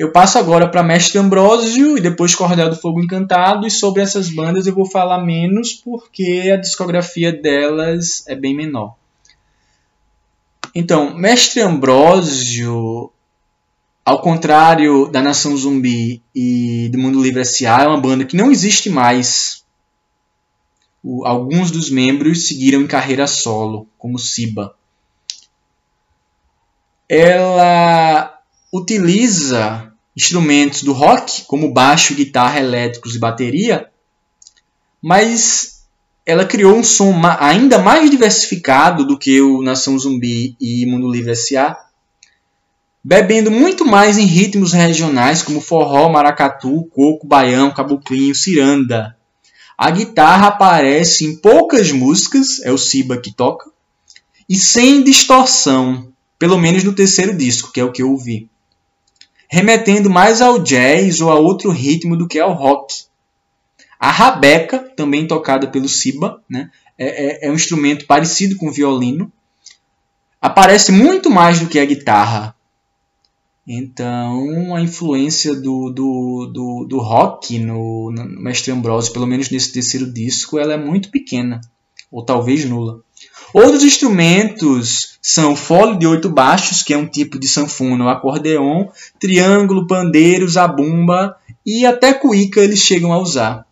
Eu 0.01 0.11
passo 0.11 0.39
agora 0.39 0.67
para 0.67 0.81
Mestre 0.81 1.19
Ambrósio 1.19 1.95
e 1.95 2.01
depois 2.01 2.33
Cordel 2.33 2.71
do 2.71 2.75
Fogo 2.75 3.03
Encantado. 3.03 3.67
E 3.67 3.69
sobre 3.69 4.01
essas 4.01 4.31
bandas 4.31 4.65
eu 4.65 4.73
vou 4.73 4.83
falar 4.83 5.23
menos 5.23 5.73
porque 5.73 6.49
a 6.51 6.57
discografia 6.57 7.31
delas 7.31 8.23
é 8.27 8.35
bem 8.35 8.55
menor. 8.55 8.95
Então, 10.73 11.15
Mestre 11.15 11.61
Ambrósio, 11.61 13.11
ao 14.03 14.19
contrário 14.23 15.05
da 15.05 15.21
Nação 15.21 15.55
Zumbi 15.55 16.23
e 16.33 16.89
do 16.91 16.97
Mundo 16.97 17.21
Livre 17.21 17.41
S.A., 17.41 17.83
é 17.83 17.87
uma 17.87 18.01
banda 18.01 18.25
que 18.25 18.35
não 18.35 18.49
existe 18.49 18.89
mais. 18.89 19.63
O, 21.03 21.27
alguns 21.27 21.69
dos 21.69 21.91
membros 21.91 22.47
seguiram 22.47 22.81
em 22.81 22.87
carreira 22.87 23.27
solo, 23.27 23.87
como 23.99 24.17
Siba. 24.17 24.73
Ela 27.07 28.41
utiliza 28.73 29.90
instrumentos 30.15 30.83
do 30.83 30.93
rock, 30.93 31.43
como 31.45 31.71
baixo, 31.71 32.15
guitarra, 32.15 32.59
elétricos 32.59 33.15
e 33.15 33.19
bateria, 33.19 33.89
mas 35.01 35.85
ela 36.25 36.45
criou 36.45 36.75
um 36.75 36.83
som 36.83 37.13
ainda 37.39 37.79
mais 37.79 38.09
diversificado 38.09 39.05
do 39.05 39.17
que 39.17 39.41
o 39.41 39.61
Nação 39.61 39.97
Zumbi 39.97 40.55
e 40.59 40.85
Mundo 40.85 41.09
Livre 41.09 41.31
S.A., 41.31 41.77
bebendo 43.03 43.49
muito 43.49 43.83
mais 43.83 44.17
em 44.17 44.25
ritmos 44.25 44.73
regionais 44.73 45.41
como 45.41 45.59
forró, 45.59 46.09
maracatu, 46.09 46.83
coco, 46.91 47.25
baião, 47.25 47.73
caboclinho, 47.73 48.35
ciranda. 48.35 49.17
A 49.75 49.89
guitarra 49.89 50.49
aparece 50.49 51.25
em 51.25 51.35
poucas 51.37 51.91
músicas, 51.91 52.59
é 52.63 52.71
o 52.71 52.77
Siba 52.77 53.17
que 53.17 53.33
toca, 53.33 53.71
e 54.47 54.55
sem 54.55 55.03
distorção, 55.03 56.11
pelo 56.37 56.59
menos 56.59 56.83
no 56.83 56.93
terceiro 56.93 57.35
disco, 57.35 57.71
que 57.71 57.79
é 57.79 57.83
o 57.83 57.91
que 57.91 58.03
eu 58.03 58.11
ouvi 58.11 58.50
remetendo 59.51 60.09
mais 60.09 60.41
ao 60.41 60.59
jazz 60.59 61.19
ou 61.19 61.29
a 61.29 61.35
outro 61.35 61.71
ritmo 61.71 62.15
do 62.15 62.25
que 62.25 62.39
ao 62.39 62.53
rock. 62.53 63.03
A 63.99 64.09
rabeca, 64.09 64.79
também 64.95 65.27
tocada 65.27 65.67
pelo 65.67 65.89
Siba, 65.89 66.41
né, 66.49 66.71
é, 66.97 67.45
é, 67.45 67.47
é 67.47 67.51
um 67.51 67.55
instrumento 67.55 68.05
parecido 68.05 68.55
com 68.55 68.69
o 68.69 68.71
violino, 68.71 69.29
aparece 70.41 70.93
muito 70.93 71.29
mais 71.29 71.59
do 71.59 71.67
que 71.67 71.79
a 71.79 71.85
guitarra. 71.85 72.55
Então, 73.67 74.73
a 74.73 74.81
influência 74.81 75.53
do, 75.53 75.89
do, 75.89 76.45
do, 76.47 76.85
do 76.85 76.99
rock 76.99 77.59
no, 77.59 78.09
no 78.09 78.41
Mestre 78.41 78.71
Ambrosio, 78.71 79.11
pelo 79.11 79.27
menos 79.27 79.49
nesse 79.49 79.73
terceiro 79.73 80.11
disco, 80.11 80.57
ela 80.57 80.73
é 80.73 80.77
muito 80.77 81.11
pequena, 81.11 81.59
ou 82.09 82.23
talvez 82.23 82.63
nula. 82.63 83.01
Outros 83.53 83.83
instrumentos 83.83 85.17
são 85.21 85.55
fole 85.55 85.97
de 85.97 86.07
oito 86.07 86.29
baixos, 86.29 86.81
que 86.81 86.93
é 86.93 86.97
um 86.97 87.07
tipo 87.07 87.37
de 87.37 87.47
sanfona 87.47 88.05
ou 88.05 88.09
acordeon, 88.09 88.87
triângulo, 89.19 89.87
pandeiro, 89.87 90.47
zabumba 90.47 91.35
e 91.65 91.85
até 91.85 92.13
cuíca 92.13 92.61
eles 92.61 92.79
chegam 92.79 93.11
a 93.13 93.19
usar. 93.19 93.65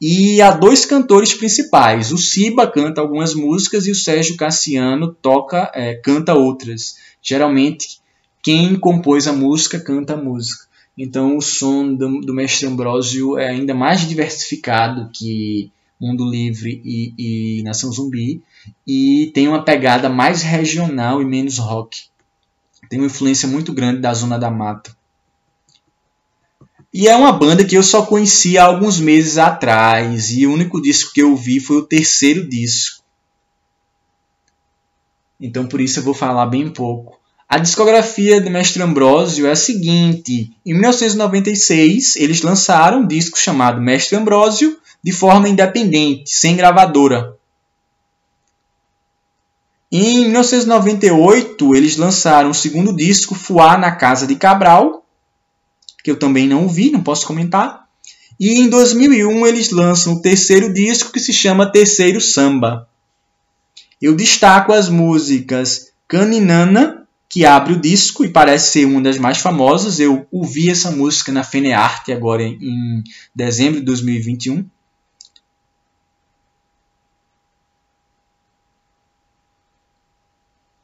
E 0.00 0.40
há 0.40 0.50
dois 0.50 0.84
cantores 0.84 1.34
principais. 1.34 2.12
O 2.12 2.18
Siba 2.18 2.66
canta 2.66 3.00
algumas 3.00 3.34
músicas 3.34 3.86
e 3.86 3.90
o 3.90 3.94
Sérgio 3.94 4.36
Cassiano 4.36 5.12
toca, 5.12 5.70
é, 5.74 5.94
canta 5.94 6.34
outras. 6.34 6.96
Geralmente, 7.22 7.98
quem 8.42 8.76
compôs 8.76 9.26
a 9.26 9.32
música 9.32 9.78
canta 9.78 10.14
a 10.14 10.16
música. 10.16 10.64
Então, 10.96 11.36
o 11.36 11.42
som 11.42 11.92
do, 11.92 12.20
do 12.20 12.34
Mestre 12.34 12.66
Ambrósio 12.66 13.36
é 13.36 13.48
ainda 13.48 13.74
mais 13.74 14.06
diversificado 14.06 15.10
que 15.12 15.70
Mundo 16.00 16.28
Livre 16.28 16.80
e, 16.84 17.58
e 17.58 17.62
Nação 17.62 17.90
Zumbi, 17.90 18.42
e 18.86 19.30
tem 19.34 19.48
uma 19.48 19.64
pegada 19.64 20.08
mais 20.08 20.42
regional 20.42 21.20
e 21.20 21.24
menos 21.24 21.58
rock. 21.58 22.04
Tem 22.88 22.98
uma 22.98 23.06
influência 23.06 23.48
muito 23.48 23.72
grande 23.72 24.00
da 24.00 24.12
Zona 24.12 24.38
da 24.38 24.50
Mata. 24.50 24.96
E 26.92 27.08
é 27.08 27.16
uma 27.16 27.32
banda 27.32 27.64
que 27.64 27.76
eu 27.76 27.82
só 27.82 28.06
conhecia 28.06 28.62
há 28.62 28.66
alguns 28.66 29.00
meses 29.00 29.36
atrás, 29.36 30.30
e 30.30 30.46
o 30.46 30.52
único 30.52 30.80
disco 30.80 31.12
que 31.12 31.22
eu 31.22 31.34
vi 31.34 31.58
foi 31.58 31.78
o 31.78 31.86
terceiro 31.86 32.48
disco. 32.48 33.02
Então 35.40 35.66
por 35.66 35.80
isso 35.80 35.98
eu 35.98 36.04
vou 36.04 36.14
falar 36.14 36.46
bem 36.46 36.70
pouco. 36.70 37.18
A 37.48 37.58
discografia 37.58 38.40
do 38.40 38.50
Mestre 38.50 38.82
Ambrósio 38.82 39.46
é 39.46 39.50
a 39.50 39.56
seguinte: 39.56 40.52
em 40.64 40.72
1996 40.72 42.16
eles 42.16 42.42
lançaram 42.42 43.00
um 43.00 43.06
disco 43.06 43.38
chamado 43.38 43.80
Mestre 43.80 44.16
Ambrósio 44.16 44.78
de 45.02 45.12
forma 45.12 45.48
independente, 45.48 46.30
sem 46.30 46.56
gravadora. 46.56 47.36
Em 49.90 50.22
1998, 50.22 51.74
eles 51.74 51.96
lançaram 51.96 52.50
o 52.50 52.54
segundo 52.54 52.94
disco, 52.94 53.34
Fuá 53.34 53.78
na 53.78 53.92
Casa 53.92 54.26
de 54.26 54.34
Cabral, 54.34 55.04
que 56.02 56.10
eu 56.10 56.18
também 56.18 56.48
não 56.48 56.62
ouvi, 56.62 56.90
não 56.90 57.02
posso 57.02 57.26
comentar. 57.26 57.84
E 58.38 58.58
em 58.58 58.68
2001 58.68 59.46
eles 59.46 59.70
lançam 59.70 60.14
o 60.14 60.20
terceiro 60.20 60.72
disco, 60.72 61.12
que 61.12 61.20
se 61.20 61.32
chama 61.32 61.70
Terceiro 61.70 62.20
Samba. 62.20 62.88
eu 64.02 64.14
destaco 64.14 64.72
as 64.72 64.88
músicas 64.88 65.92
Caninana, 66.08 67.06
que 67.28 67.44
abre 67.44 67.72
o 67.72 67.80
disco 67.80 68.24
e 68.24 68.28
parece 68.28 68.72
ser 68.72 68.84
uma 68.84 69.00
das 69.00 69.18
mais 69.18 69.38
famosas. 69.38 69.98
Eu 69.98 70.26
ouvi 70.30 70.70
essa 70.70 70.90
música 70.90 71.32
na 71.32 71.42
Fenearte 71.42 72.12
agora 72.12 72.42
em 72.42 73.02
dezembro 73.34 73.80
de 73.80 73.86
2021. 73.86 74.64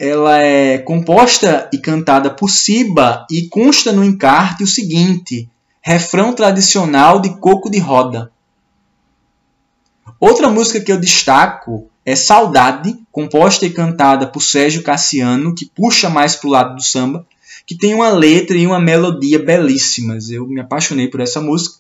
Ela 0.01 0.39
é 0.39 0.79
composta 0.79 1.69
e 1.71 1.77
cantada 1.77 2.31
por 2.31 2.49
Siba 2.49 3.27
e 3.31 3.49
consta 3.49 3.93
no 3.93 4.03
encarte 4.03 4.65
o 4.65 4.67
seguinte: 4.67 5.47
refrão 5.83 6.33
tradicional 6.33 7.21
de 7.21 7.37
coco 7.37 7.71
de 7.71 7.79
roda. 7.79 8.33
Outra 10.19 10.49
música 10.49 10.81
que 10.81 10.91
eu 10.91 10.99
destaco 10.99 11.87
é 12.05 12.17
Saudade, 12.17 12.97
composta 13.13 13.67
e 13.67 13.71
cantada 13.71 14.27
por 14.27 14.41
Sérgio 14.41 14.83
Cassiano, 14.83 15.55
que 15.55 15.67
puxa 15.67 16.09
mais 16.09 16.35
para 16.35 16.49
o 16.49 16.51
lado 16.51 16.77
do 16.77 16.83
samba, 16.83 17.27
que 17.67 17.75
tem 17.75 17.93
uma 17.93 18.09
letra 18.09 18.57
e 18.57 18.67
uma 18.67 18.81
melodia 18.81 19.39
belíssimas. 19.39 20.31
Eu 20.31 20.47
me 20.47 20.63
apaixonei 20.63 21.09
por 21.09 21.21
essa 21.21 21.43
música. 21.43 21.77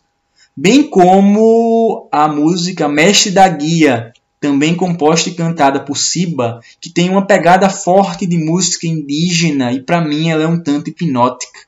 Bem 0.54 0.82
como 0.82 2.06
a 2.12 2.28
música 2.28 2.86
Mestre 2.86 3.30
da 3.30 3.48
Guia, 3.48 4.12
também 4.40 4.74
composta 4.74 5.28
e 5.28 5.34
cantada 5.34 5.80
por 5.80 5.98
Siba, 5.98 6.60
que 6.80 6.88
tem 6.88 7.10
uma 7.10 7.26
pegada 7.26 7.68
forte 7.68 8.26
de 8.26 8.38
música 8.38 8.86
indígena 8.86 9.70
e 9.70 9.82
para 9.82 10.00
mim 10.00 10.30
ela 10.30 10.42
é 10.42 10.46
um 10.48 10.60
tanto 10.60 10.88
hipnótica. 10.88 11.60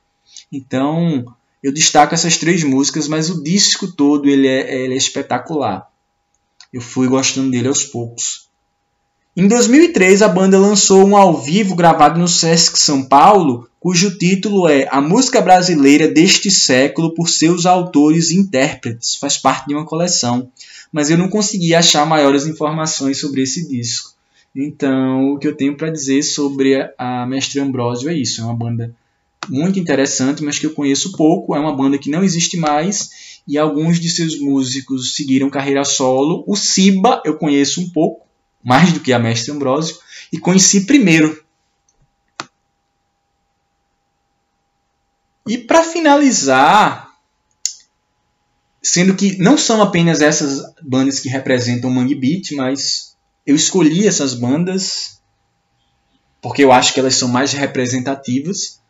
Então, 0.51 1.25
eu 1.63 1.73
destaco 1.73 2.15
essas 2.15 2.39
três 2.39 2.65
músicas, 2.65 3.07
mas 3.07 3.29
o 3.29 3.43
disco 3.43 3.93
todo 3.93 4.29
ele 4.29 4.49
é, 4.49 4.85
ele 4.85 4.95
é 4.95 4.97
espetacular. 4.97 5.87
Eu 6.73 6.81
fui 6.81 7.07
gostando 7.07 7.51
dele 7.51 7.69
aos 7.69 7.85
poucos. 7.85 8.41
Em 9.35 9.49
2003, 9.49 10.23
a 10.23 10.29
banda 10.29 10.59
lançou 10.59 11.07
um 11.07 11.16
ao 11.16 11.40
vivo 11.40 11.75
gravado 11.75 12.21
no 12.21 12.29
Sesc 12.29 12.79
São 12.79 13.03
Paulo, 13.03 13.68
cujo 13.81 14.18
título 14.18 14.68
é 14.68 14.87
A 14.90 15.01
Música 15.01 15.40
Brasileira 15.40 16.07
deste 16.07 16.51
Século 16.51 17.14
por 17.14 17.29
seus 17.29 17.64
autores 17.64 18.31
e 18.31 18.37
intérpretes. 18.37 19.16
Faz 19.16 19.38
parte 19.38 19.68
de 19.68 19.75
uma 19.75 19.87
coleção 19.87 20.51
mas 20.92 21.09
eu 21.09 21.16
não 21.16 21.29
consegui 21.29 21.75
achar 21.75 22.05
maiores 22.05 22.47
informações 22.47 23.18
sobre 23.18 23.42
esse 23.42 23.66
disco. 23.66 24.12
Então, 24.55 25.33
o 25.33 25.38
que 25.38 25.49
eu 25.49 25.57
tenho 25.57 25.75
para 25.75 25.90
dizer 25.90 26.23
sobre 26.23 26.92
a 26.99 27.27
Mestre 27.27 27.59
Ambrosio 27.59 28.11
é 28.11 28.14
isso: 28.14 28.42
é 28.42 28.45
uma 28.45 28.55
banda 28.55 28.95
muito 29.49 29.79
interessante, 29.79 30.45
mas 30.45 30.59
que 30.59 30.66
eu 30.66 30.75
conheço 30.75 31.16
pouco. 31.16 31.57
É 31.57 31.59
uma 31.59 31.75
banda 31.75 31.97
que 31.97 32.11
não 32.11 32.23
existe 32.23 32.59
mais 32.59 33.40
e 33.49 33.57
alguns 33.57 33.99
de 33.99 34.11
seus 34.11 34.38
músicos 34.38 35.14
seguiram 35.14 35.49
carreira 35.49 35.85
solo. 35.85 36.45
O 36.47 36.55
Siba 36.55 37.23
eu 37.25 37.38
conheço 37.38 37.81
um 37.81 37.88
pouco, 37.88 38.27
mais 38.62 38.92
do 38.92 39.01
que 39.01 39.12
a 39.12 39.18
Mestre 39.18 39.53
Ambrosio, 39.53 39.96
e 40.33 40.38
conheci 40.38 40.87
primeiro. 40.87 41.42
E 45.46 45.59
para 45.59 45.83
finalizar, 45.83 47.12
Sendo 48.83 49.14
que 49.14 49.38
não 49.38 49.57
são 49.57 49.81
apenas 49.81 50.20
essas 50.20 50.61
bandas 50.83 51.20
que 51.20 51.29
representam 51.29 51.88
o 51.88 51.94
Mangue 51.94 52.16
Beat, 52.16 52.51
mas 52.57 53.16
eu 53.46 53.55
escolhi 53.55 54.09
essas 54.09 54.35
bandas 54.35 55.20
porque 56.40 56.64
eu 56.64 56.72
acho 56.72 56.92
que 56.92 56.98
elas 56.98 57.14
são 57.14 57.29
mais 57.29 57.53
representativas. 57.53 58.81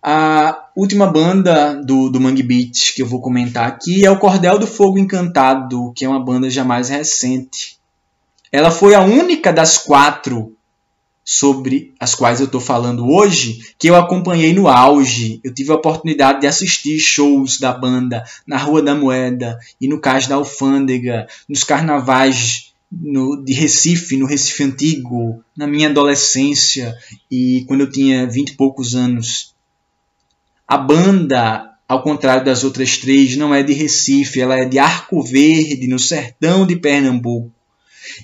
A 0.00 0.68
última 0.76 1.08
banda 1.08 1.74
do, 1.74 2.08
do 2.08 2.20
Mangue 2.20 2.44
Beat 2.44 2.94
que 2.94 3.02
eu 3.02 3.06
vou 3.06 3.20
comentar 3.20 3.66
aqui 3.66 4.04
é 4.06 4.10
o 4.10 4.18
Cordel 4.20 4.60
do 4.60 4.66
Fogo 4.68 4.98
Encantado, 4.98 5.92
que 5.96 6.04
é 6.04 6.08
uma 6.08 6.24
banda 6.24 6.48
já 6.48 6.64
mais 6.64 6.88
recente. 6.88 7.80
Ela 8.52 8.70
foi 8.70 8.94
a 8.94 9.00
única 9.00 9.50
das 9.50 9.78
quatro 9.78 10.54
sobre 11.24 11.94
as 11.98 12.14
quais 12.14 12.38
eu 12.38 12.46
estou 12.46 12.60
falando 12.60 13.08
hoje, 13.08 13.74
que 13.78 13.88
eu 13.88 13.96
acompanhei 13.96 14.52
no 14.52 14.68
auge. 14.68 15.40
Eu 15.42 15.54
tive 15.54 15.72
a 15.72 15.76
oportunidade 15.76 16.42
de 16.42 16.46
assistir 16.46 16.98
shows 16.98 17.58
da 17.58 17.72
banda 17.72 18.22
na 18.46 18.58
Rua 18.58 18.82
da 18.82 18.94
Moeda 18.94 19.58
e 19.80 19.88
no 19.88 19.98
Cais 19.98 20.26
da 20.26 20.34
Alfândega, 20.34 21.26
nos 21.48 21.64
carnavais 21.64 22.74
no, 22.90 23.42
de 23.42 23.54
Recife, 23.54 24.18
no 24.18 24.26
Recife 24.26 24.64
Antigo, 24.64 25.42
na 25.56 25.66
minha 25.66 25.88
adolescência 25.88 26.94
e 27.30 27.64
quando 27.66 27.82
eu 27.82 27.90
tinha 27.90 28.26
vinte 28.26 28.50
e 28.50 28.56
poucos 28.56 28.94
anos. 28.94 29.54
A 30.68 30.76
banda, 30.76 31.70
ao 31.88 32.02
contrário 32.02 32.44
das 32.44 32.64
outras 32.64 32.98
três, 32.98 33.34
não 33.34 33.54
é 33.54 33.62
de 33.62 33.72
Recife, 33.72 34.42
ela 34.42 34.58
é 34.58 34.66
de 34.66 34.78
Arco 34.78 35.22
Verde, 35.22 35.86
no 35.86 35.98
sertão 35.98 36.66
de 36.66 36.76
Pernambuco 36.76 37.50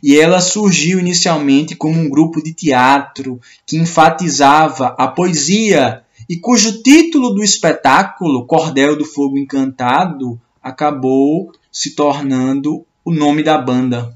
e 0.03 0.18
ela 0.18 0.40
surgiu 0.40 0.98
inicialmente 0.98 1.74
como 1.74 2.01
um 2.01 2.09
grupo 2.09 2.42
de 2.42 2.53
teatro 2.53 3.40
que 3.66 3.77
enfatizava 3.77 4.94
a 4.98 5.09
poesia 5.09 6.03
e 6.29 6.37
cujo 6.37 6.83
título 6.83 7.31
do 7.31 7.42
espetáculo, 7.42 8.46
Cordel 8.46 8.96
do 8.96 9.05
Fogo 9.05 9.38
Encantado, 9.38 10.38
acabou 10.62 11.53
se 11.72 11.94
tornando 11.94 12.85
o 13.05 13.11
nome 13.11 13.42
da 13.42 13.57
banda. 13.57 14.14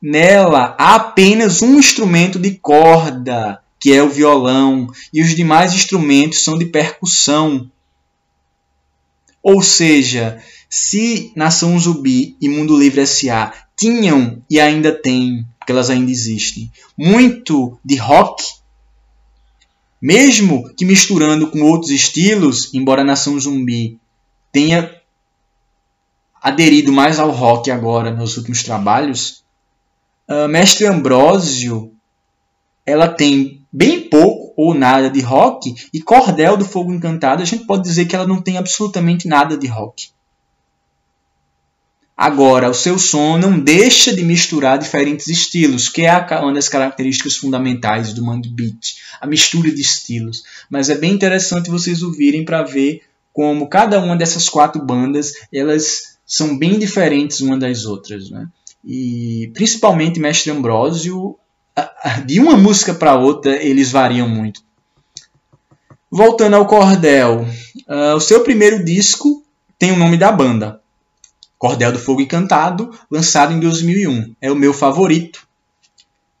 Nela 0.00 0.76
há 0.78 0.96
apenas 0.96 1.62
um 1.62 1.78
instrumento 1.78 2.38
de 2.38 2.52
corda, 2.56 3.62
que 3.80 3.92
é 3.92 4.02
o 4.02 4.10
violão, 4.10 4.88
e 5.12 5.22
os 5.22 5.34
demais 5.34 5.72
instrumentos 5.72 6.44
são 6.44 6.58
de 6.58 6.66
percussão. 6.66 7.70
Ou 9.42 9.62
seja, 9.62 10.42
se 10.68 11.32
Nação 11.34 11.78
Zumbi 11.78 12.36
e 12.40 12.48
Mundo 12.48 12.78
Livre 12.78 13.00
S.A 13.00 13.67
tinham 13.78 14.42
e 14.50 14.58
ainda 14.58 14.92
têm, 14.92 15.46
porque 15.58 15.70
elas 15.70 15.88
ainda 15.88 16.10
existem, 16.10 16.70
muito 16.96 17.78
de 17.84 17.96
rock, 17.96 18.44
mesmo 20.02 20.68
que 20.74 20.84
misturando 20.84 21.48
com 21.48 21.62
outros 21.62 21.90
estilos, 21.92 22.74
embora 22.74 23.02
a 23.02 23.04
Nação 23.04 23.38
Zumbi 23.38 23.98
tenha 24.50 24.92
aderido 26.42 26.92
mais 26.92 27.18
ao 27.18 27.30
rock 27.30 27.70
agora 27.70 28.10
nos 28.10 28.36
últimos 28.36 28.62
trabalhos, 28.62 29.44
uh, 30.28 30.48
Mestre 30.48 30.86
Ambrósio 30.86 31.92
ela 32.84 33.06
tem 33.06 33.64
bem 33.72 34.08
pouco 34.08 34.54
ou 34.56 34.74
nada 34.74 35.10
de 35.10 35.20
rock 35.20 35.74
e 35.92 36.00
Cordel 36.00 36.56
do 36.56 36.64
Fogo 36.64 36.92
Encantado 36.92 37.42
a 37.42 37.46
gente 37.46 37.64
pode 37.64 37.82
dizer 37.82 38.06
que 38.06 38.16
ela 38.16 38.26
não 38.26 38.40
tem 38.40 38.56
absolutamente 38.56 39.28
nada 39.28 39.56
de 39.56 39.66
rock. 39.66 40.10
Agora, 42.18 42.68
o 42.68 42.74
seu 42.74 42.98
som 42.98 43.38
não 43.38 43.60
deixa 43.60 44.12
de 44.12 44.24
misturar 44.24 44.76
diferentes 44.76 45.28
estilos, 45.28 45.88
que 45.88 46.02
é 46.02 46.12
uma 46.40 46.52
das 46.52 46.68
características 46.68 47.36
fundamentais 47.36 48.12
do 48.12 48.24
mangue 48.24 48.48
beat, 48.48 48.96
a 49.20 49.26
mistura 49.26 49.70
de 49.70 49.80
estilos. 49.80 50.42
Mas 50.68 50.90
é 50.90 50.96
bem 50.96 51.12
interessante 51.12 51.70
vocês 51.70 52.02
ouvirem 52.02 52.44
para 52.44 52.64
ver 52.64 53.02
como 53.32 53.68
cada 53.68 54.00
uma 54.00 54.16
dessas 54.16 54.48
quatro 54.48 54.84
bandas 54.84 55.32
elas 55.54 56.18
são 56.26 56.58
bem 56.58 56.76
diferentes 56.76 57.40
uma 57.40 57.56
das 57.56 57.84
outras, 57.84 58.30
né? 58.30 58.48
E 58.84 59.52
principalmente 59.54 60.18
Mestre 60.18 60.50
Ambrósio, 60.50 61.38
de 62.26 62.40
uma 62.40 62.56
música 62.56 62.92
para 62.92 63.14
outra 63.14 63.62
eles 63.62 63.92
variam 63.92 64.28
muito. 64.28 64.60
Voltando 66.10 66.56
ao 66.56 66.66
cordel, 66.66 67.46
uh, 67.86 68.16
o 68.16 68.20
seu 68.20 68.42
primeiro 68.42 68.84
disco 68.84 69.44
tem 69.78 69.92
o 69.92 69.96
nome 69.96 70.16
da 70.16 70.32
banda, 70.32 70.80
Cordel 71.58 71.92
do 71.92 71.98
Fogo 71.98 72.20
Encantado, 72.20 72.90
lançado 73.10 73.52
em 73.52 73.60
2001. 73.60 74.34
É 74.40 74.50
o 74.50 74.56
meu 74.56 74.72
favorito. 74.72 75.46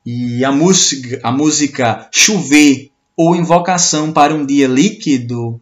E 0.06 0.44
a 0.44 0.52
música, 0.52 1.20
a 1.22 1.32
música 1.32 2.08
Chover 2.12 2.90
ou 3.16 3.34
Invocação 3.34 4.12
para 4.12 4.34
um 4.34 4.46
Dia 4.46 4.68
Líquido 4.68 5.60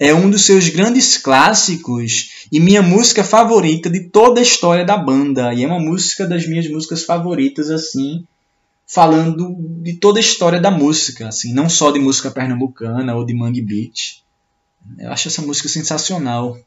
é 0.00 0.14
um 0.14 0.30
dos 0.30 0.46
seus 0.46 0.70
grandes 0.70 1.18
clássicos 1.18 2.46
e 2.50 2.58
minha 2.58 2.80
música 2.80 3.22
favorita 3.22 3.90
de 3.90 4.00
toda 4.08 4.40
a 4.40 4.42
história 4.42 4.82
da 4.82 4.96
banda. 4.96 5.52
E 5.52 5.62
é 5.62 5.66
uma 5.66 5.78
música 5.78 6.26
das 6.26 6.46
minhas 6.46 6.66
músicas 6.70 7.04
favoritas, 7.04 7.70
assim, 7.70 8.24
falando 8.86 9.54
de 9.82 9.92
toda 9.92 10.18
a 10.18 10.20
história 10.20 10.58
da 10.58 10.70
música, 10.70 11.28
assim, 11.28 11.52
não 11.52 11.68
só 11.68 11.90
de 11.90 12.00
música 12.00 12.30
pernambucana 12.30 13.14
ou 13.14 13.26
de 13.26 13.34
mangue 13.34 13.60
beat. 13.60 14.22
Eu 14.98 15.12
acho 15.12 15.28
essa 15.28 15.42
música 15.42 15.68
sensacional. 15.68 16.58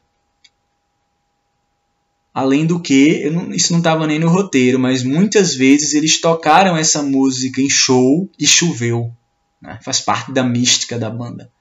Além 2.33 2.65
do 2.65 2.79
que, 2.79 3.29
não, 3.29 3.53
isso 3.53 3.71
não 3.71 3.79
estava 3.79 4.07
nem 4.07 4.17
no 4.17 4.27
roteiro, 4.27 4.79
mas 4.79 5.03
muitas 5.03 5.53
vezes 5.53 5.93
eles 5.93 6.19
tocaram 6.19 6.75
essa 6.75 7.03
música 7.03 7.61
em 7.61 7.69
show 7.69 8.27
e 8.39 8.47
choveu. 8.47 9.11
Né? 9.61 9.77
Faz 9.83 10.01
parte 10.01 10.31
da 10.31 10.43
mística 10.43 10.97
da 10.97 11.11
banda. 11.11 11.51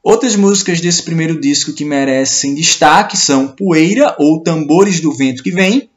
Outras 0.00 0.36
músicas 0.36 0.80
desse 0.80 1.02
primeiro 1.02 1.40
disco 1.40 1.72
que 1.72 1.84
merecem 1.84 2.54
destaque 2.54 3.16
são 3.16 3.48
Poeira 3.48 4.14
ou 4.18 4.40
Tambores 4.40 5.00
do 5.00 5.12
Vento 5.12 5.42
que 5.42 5.50
Vem, 5.50 5.90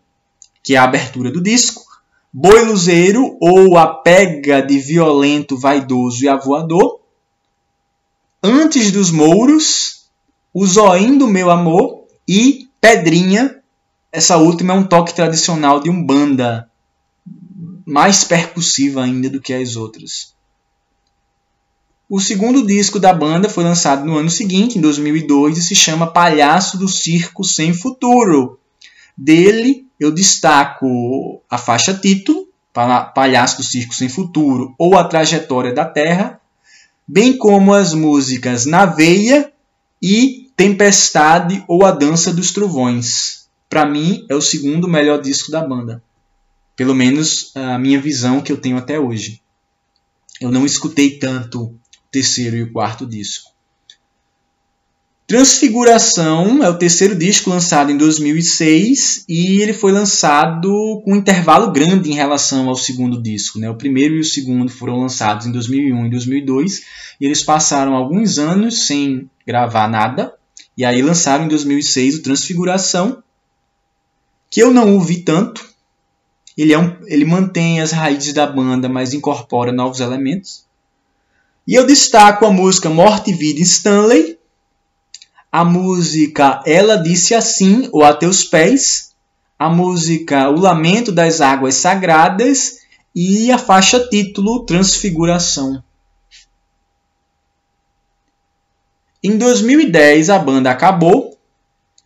que 0.63 0.73
é 0.73 0.77
a 0.77 0.83
abertura 0.83 1.31
do 1.31 1.41
disco, 1.41 1.83
Boi 2.33 2.65
Luzeiro 2.65 3.37
ou 3.39 3.77
A 3.77 3.87
Pega 3.87 4.59
de 4.61 4.79
Violento, 4.79 5.57
Vaidoso 5.57 6.23
e 6.23 6.27
Avoador, 6.27 6.99
Antes 8.43 8.91
dos 8.91 9.11
Mouros, 9.11 10.07
O 10.51 10.65
Zoim 10.65 11.15
do 11.15 11.27
Meu 11.27 11.51
Amor 11.51 12.05
e 12.27 12.70
Pedrinha, 12.81 13.61
essa 14.11 14.37
última 14.37 14.73
é 14.73 14.75
um 14.75 14.83
toque 14.83 15.13
tradicional 15.13 15.79
de 15.79 15.89
Umbanda. 15.89 16.67
mais 17.85 18.23
percussiva 18.23 19.03
ainda 19.03 19.29
do 19.29 19.39
que 19.39 19.53
as 19.53 19.75
outras. 19.75 20.33
O 22.09 22.19
segundo 22.19 22.65
disco 22.65 22.99
da 22.99 23.13
banda 23.13 23.47
foi 23.47 23.63
lançado 23.63 24.03
no 24.03 24.17
ano 24.17 24.29
seguinte, 24.29 24.77
em 24.77 24.81
2002, 24.81 25.57
e 25.57 25.61
se 25.61 25.75
chama 25.75 26.11
Palhaço 26.11 26.77
do 26.77 26.87
Circo 26.87 27.43
Sem 27.43 27.73
Futuro. 27.73 28.59
Dele 29.15 29.87
eu 29.99 30.11
destaco 30.11 31.41
a 31.49 31.57
faixa 31.57 31.93
título, 31.93 32.47
Palhaço 32.73 33.57
do 33.57 33.63
Circo 33.63 33.93
Sem 33.93 34.09
Futuro 34.09 34.73
ou 34.77 34.97
A 34.97 35.03
Trajetória 35.03 35.73
da 35.73 35.85
Terra, 35.85 36.41
bem 37.07 37.37
como 37.37 37.73
as 37.73 37.93
músicas 37.93 38.65
Na 38.65 38.85
Veia 38.85 39.51
e 40.01 40.40
Tempestade 40.61 41.65
ou 41.67 41.83
A 41.83 41.89
Dança 41.89 42.31
dos 42.31 42.51
Trovões. 42.51 43.47
Para 43.67 43.83
mim, 43.83 44.27
é 44.29 44.35
o 44.35 44.41
segundo 44.41 44.87
melhor 44.87 45.19
disco 45.19 45.49
da 45.49 45.59
banda. 45.59 46.03
Pelo 46.75 46.93
menos 46.93 47.51
a 47.55 47.79
minha 47.79 47.99
visão 47.99 48.41
que 48.41 48.51
eu 48.51 48.57
tenho 48.57 48.77
até 48.77 48.99
hoje. 48.99 49.41
Eu 50.39 50.51
não 50.51 50.63
escutei 50.63 51.17
tanto 51.17 51.63
o 51.63 51.79
terceiro 52.11 52.55
e 52.55 52.61
o 52.61 52.71
quarto 52.71 53.07
disco. 53.07 53.49
Transfiguração 55.25 56.63
é 56.63 56.69
o 56.69 56.77
terceiro 56.77 57.15
disco 57.15 57.49
lançado 57.49 57.91
em 57.91 57.97
2006 57.97 59.25
e 59.27 59.63
ele 59.63 59.73
foi 59.73 59.91
lançado 59.91 61.01
com 61.03 61.13
um 61.13 61.15
intervalo 61.15 61.71
grande 61.71 62.11
em 62.11 62.15
relação 62.15 62.69
ao 62.69 62.75
segundo 62.75 63.19
disco. 63.19 63.57
Né? 63.57 63.67
O 63.67 63.77
primeiro 63.77 64.13
e 64.13 64.19
o 64.19 64.25
segundo 64.25 64.69
foram 64.69 64.99
lançados 64.99 65.47
em 65.47 65.51
2001 65.51 66.05
e 66.05 66.09
2002 66.11 66.81
e 67.19 67.25
eles 67.25 67.41
passaram 67.41 67.95
alguns 67.95 68.37
anos 68.37 68.85
sem 68.85 69.27
gravar 69.43 69.87
nada 69.89 70.31
e 70.77 70.85
aí 70.85 71.01
lançaram 71.01 71.45
em 71.45 71.47
2006 71.47 72.15
o 72.15 72.23
Transfiguração, 72.23 73.21
que 74.49 74.61
eu 74.61 74.71
não 74.71 74.93
ouvi 74.93 75.17
tanto. 75.17 75.69
Ele, 76.57 76.73
é 76.73 76.79
um, 76.79 76.95
ele 77.05 77.25
mantém 77.25 77.81
as 77.81 77.91
raízes 77.91 78.33
da 78.33 78.45
banda, 78.45 78.89
mas 78.89 79.13
incorpora 79.13 79.71
novos 79.71 79.99
elementos. 79.99 80.65
E 81.67 81.75
eu 81.75 81.85
destaco 81.85 82.45
a 82.45 82.51
música 82.51 82.89
Morte 82.89 83.31
e 83.31 83.33
Vida 83.33 83.61
Stanley, 83.61 84.37
a 85.51 85.63
música 85.63 86.61
Ela 86.65 86.97
Disse 86.97 87.35
Assim, 87.35 87.89
ou 87.91 88.03
A 88.03 88.13
Teus 88.13 88.43
Pés, 88.43 89.11
a 89.59 89.69
música 89.69 90.49
O 90.49 90.59
Lamento 90.59 91.11
das 91.11 91.39
Águas 91.39 91.75
Sagradas 91.75 92.79
e 93.15 93.51
a 93.51 93.57
faixa 93.57 93.99
título 94.09 94.65
Transfiguração. 94.65 95.83
Em 99.23 99.37
2010 99.37 100.29
a 100.29 100.39
banda 100.39 100.71
acabou 100.71 101.37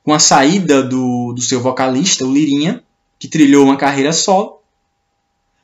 com 0.04 0.14
a 0.14 0.20
saída 0.20 0.84
do, 0.84 1.34
do 1.34 1.42
seu 1.42 1.62
vocalista, 1.62 2.26
o 2.26 2.32
Lirinha, 2.32 2.84
que 3.18 3.28
trilhou 3.28 3.66
uma 3.66 3.78
carreira 3.78 4.12
solo. 4.12 4.60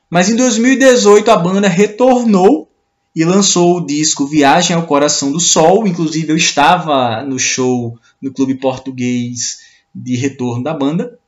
Mas 0.09 0.29
em 0.29 0.35
2018 0.35 1.29
a 1.29 1.37
banda 1.37 1.67
retornou 1.67 2.69
e 3.15 3.25
lançou 3.25 3.77
o 3.77 3.85
disco 3.85 4.25
Viagem 4.25 4.75
ao 4.75 4.85
Coração 4.85 5.31
do 5.31 5.39
Sol. 5.39 5.85
Inclusive, 5.85 6.31
eu 6.31 6.37
estava 6.37 7.23
no 7.23 7.37
show 7.37 7.97
no 8.21 8.31
Clube 8.31 8.55
Português 8.55 9.59
de 9.93 10.15
retorno 10.15 10.63
da 10.63 10.73
banda. 10.73 11.19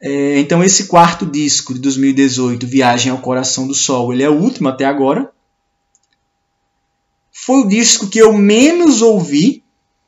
É, 0.00 0.38
então, 0.38 0.62
esse 0.64 0.86
quarto 0.86 1.26
disco 1.26 1.74
de 1.74 1.80
2018, 1.80 2.66
Viagem 2.66 3.12
ao 3.12 3.18
Coração 3.18 3.66
do 3.66 3.74
Sol, 3.74 4.12
ele 4.12 4.22
é 4.22 4.30
o 4.30 4.40
último 4.40 4.68
até 4.68 4.84
agora. 4.84 5.30
Foi 7.44 7.62
o 7.62 7.68
disco 7.68 8.06
que 8.06 8.20
eu 8.20 8.32
menos 8.32 9.02
ouvi, 9.02 9.64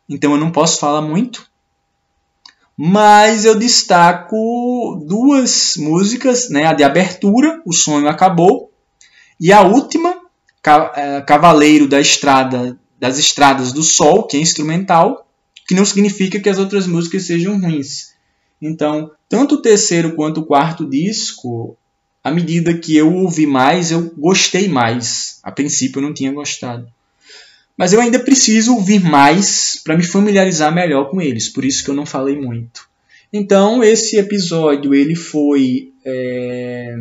então 0.09 0.35
eu 0.35 0.39
não 0.39 0.53
posso 0.53 0.79
falar 0.79 1.03
muito. 1.03 1.51
Mas 2.77 3.45
eu 3.45 3.59
destaco 3.59 5.05
duas 5.05 5.75
músicas, 5.77 6.49
né? 6.49 6.65
a 6.67 6.73
de 6.73 6.85
abertura, 6.85 7.61
O 7.67 7.73
Sonho 7.73 8.07
Acabou, 8.07 8.71
e 9.41 9.53
a 9.53 9.63
última, 9.63 10.17
é, 10.95 11.21
Cavaleiro 11.23 11.89
da 11.89 12.01
Estrada, 12.01 12.79
das 13.01 13.19
Estradas 13.19 13.73
do 13.73 13.83
Sol, 13.83 14.29
que 14.29 14.37
é 14.37 14.41
instrumental, 14.41 15.27
que 15.67 15.75
não 15.75 15.85
significa 15.85 16.39
que 16.39 16.49
as 16.49 16.59
outras 16.59 16.87
músicas 16.87 17.25
sejam 17.25 17.61
ruins. 17.61 18.15
Então, 18.63 19.11
tanto 19.29 19.57
o 19.57 19.61
terceiro 19.61 20.15
quanto 20.15 20.43
o 20.43 20.47
quarto 20.47 20.89
disco, 20.89 21.77
à 22.23 22.31
medida 22.31 22.79
que 22.79 22.97
eu 22.97 23.13
ouvi 23.13 23.45
mais, 23.45 23.91
eu 23.91 24.15
gostei 24.17 24.69
mais. 24.69 25.41
A 25.43 25.51
princípio 25.51 25.99
eu 25.99 26.03
não 26.05 26.15
tinha 26.15 26.33
gostado. 26.33 26.87
Mas 27.77 27.93
eu 27.93 28.01
ainda 28.01 28.19
preciso 28.19 28.75
ouvir 28.75 29.01
mais 29.01 29.81
para 29.83 29.97
me 29.97 30.05
familiarizar 30.05 30.73
melhor 30.73 31.11
com 31.11 31.21
eles, 31.21 31.49
por 31.49 31.65
isso 31.65 31.83
que 31.83 31.91
eu 31.91 31.95
não 31.95 32.07
falei 32.07 32.37
muito. 32.37 32.89
Então, 33.33 33.83
esse 33.83 34.17
episódio 34.17 34.95
ele 34.95 35.17
foi 35.17 35.93
é, 36.05 36.95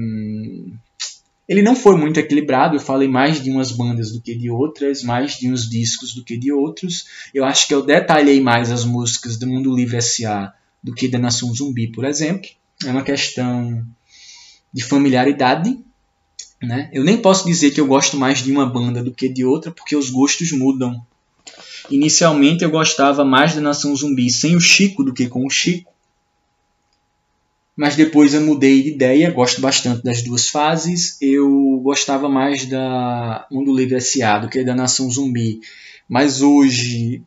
ele 1.47 1.61
não 1.61 1.75
foi 1.75 1.97
muito 1.97 2.19
equilibrado, 2.19 2.75
eu 2.75 2.79
falei 2.79 3.07
mais 3.07 3.43
de 3.43 3.51
umas 3.51 3.71
bandas 3.71 4.11
do 4.11 4.21
que 4.21 4.33
de 4.33 4.49
outras, 4.49 5.03
mais 5.03 5.33
de 5.33 5.51
uns 5.51 5.69
discos 5.69 6.13
do 6.13 6.23
que 6.23 6.37
de 6.37 6.51
outros. 6.51 7.05
Eu 7.33 7.43
acho 7.43 7.67
que 7.67 7.73
eu 7.73 7.85
detalhei 7.85 8.39
mais 8.39 8.71
as 8.71 8.85
músicas 8.85 9.37
do 9.37 9.45
Mundo 9.45 9.75
Livre 9.75 9.97
S.A. 9.97 10.53
do 10.81 10.93
que 10.93 11.07
da 11.07 11.19
Nação 11.19 11.53
Zumbi, 11.53 11.91
por 11.91 12.05
exemplo. 12.05 12.49
É 12.85 12.89
uma 12.89 13.03
questão 13.03 13.85
de 14.71 14.83
familiaridade. 14.83 15.77
Né? 16.63 16.89
Eu 16.93 17.03
nem 17.03 17.17
posso 17.17 17.45
dizer 17.45 17.71
que 17.71 17.81
eu 17.81 17.85
gosto 17.85 18.17
mais 18.17 18.41
de 18.41 18.51
uma 18.51 18.65
banda 18.65 19.03
do 19.03 19.13
que 19.13 19.27
de 19.27 19.45
outra, 19.45 19.69
porque 19.69 19.95
os 19.95 20.09
gostos 20.09 20.51
mudam. 20.51 21.05
Inicialmente 21.89 22.63
eu 22.63 22.71
gostava 22.71 23.25
mais 23.25 23.53
da 23.53 23.61
Nação 23.61 23.95
Zumbi 23.95 24.31
sem 24.31 24.55
o 24.55 24.61
Chico 24.61 25.03
do 25.03 25.13
que 25.13 25.27
com 25.27 25.45
o 25.45 25.49
Chico 25.49 25.93
mas 27.75 27.95
depois 27.95 28.33
eu 28.33 28.41
mudei 28.41 28.83
de 28.83 28.89
ideia, 28.89 29.31
gosto 29.31 29.59
bastante 29.59 30.03
das 30.03 30.21
duas 30.21 30.49
fases. 30.49 31.17
Eu 31.19 31.79
gostava 31.83 32.29
mais 32.29 32.65
da 32.65 33.47
Mundo 33.51 33.75
Livre 33.75 33.95
S.A. 33.95 34.39
do 34.39 34.47
que 34.47 34.63
da 34.63 34.75
Nação 34.75 35.09
Zumbi, 35.09 35.59
mas 36.07 36.41
hoje 36.41 37.23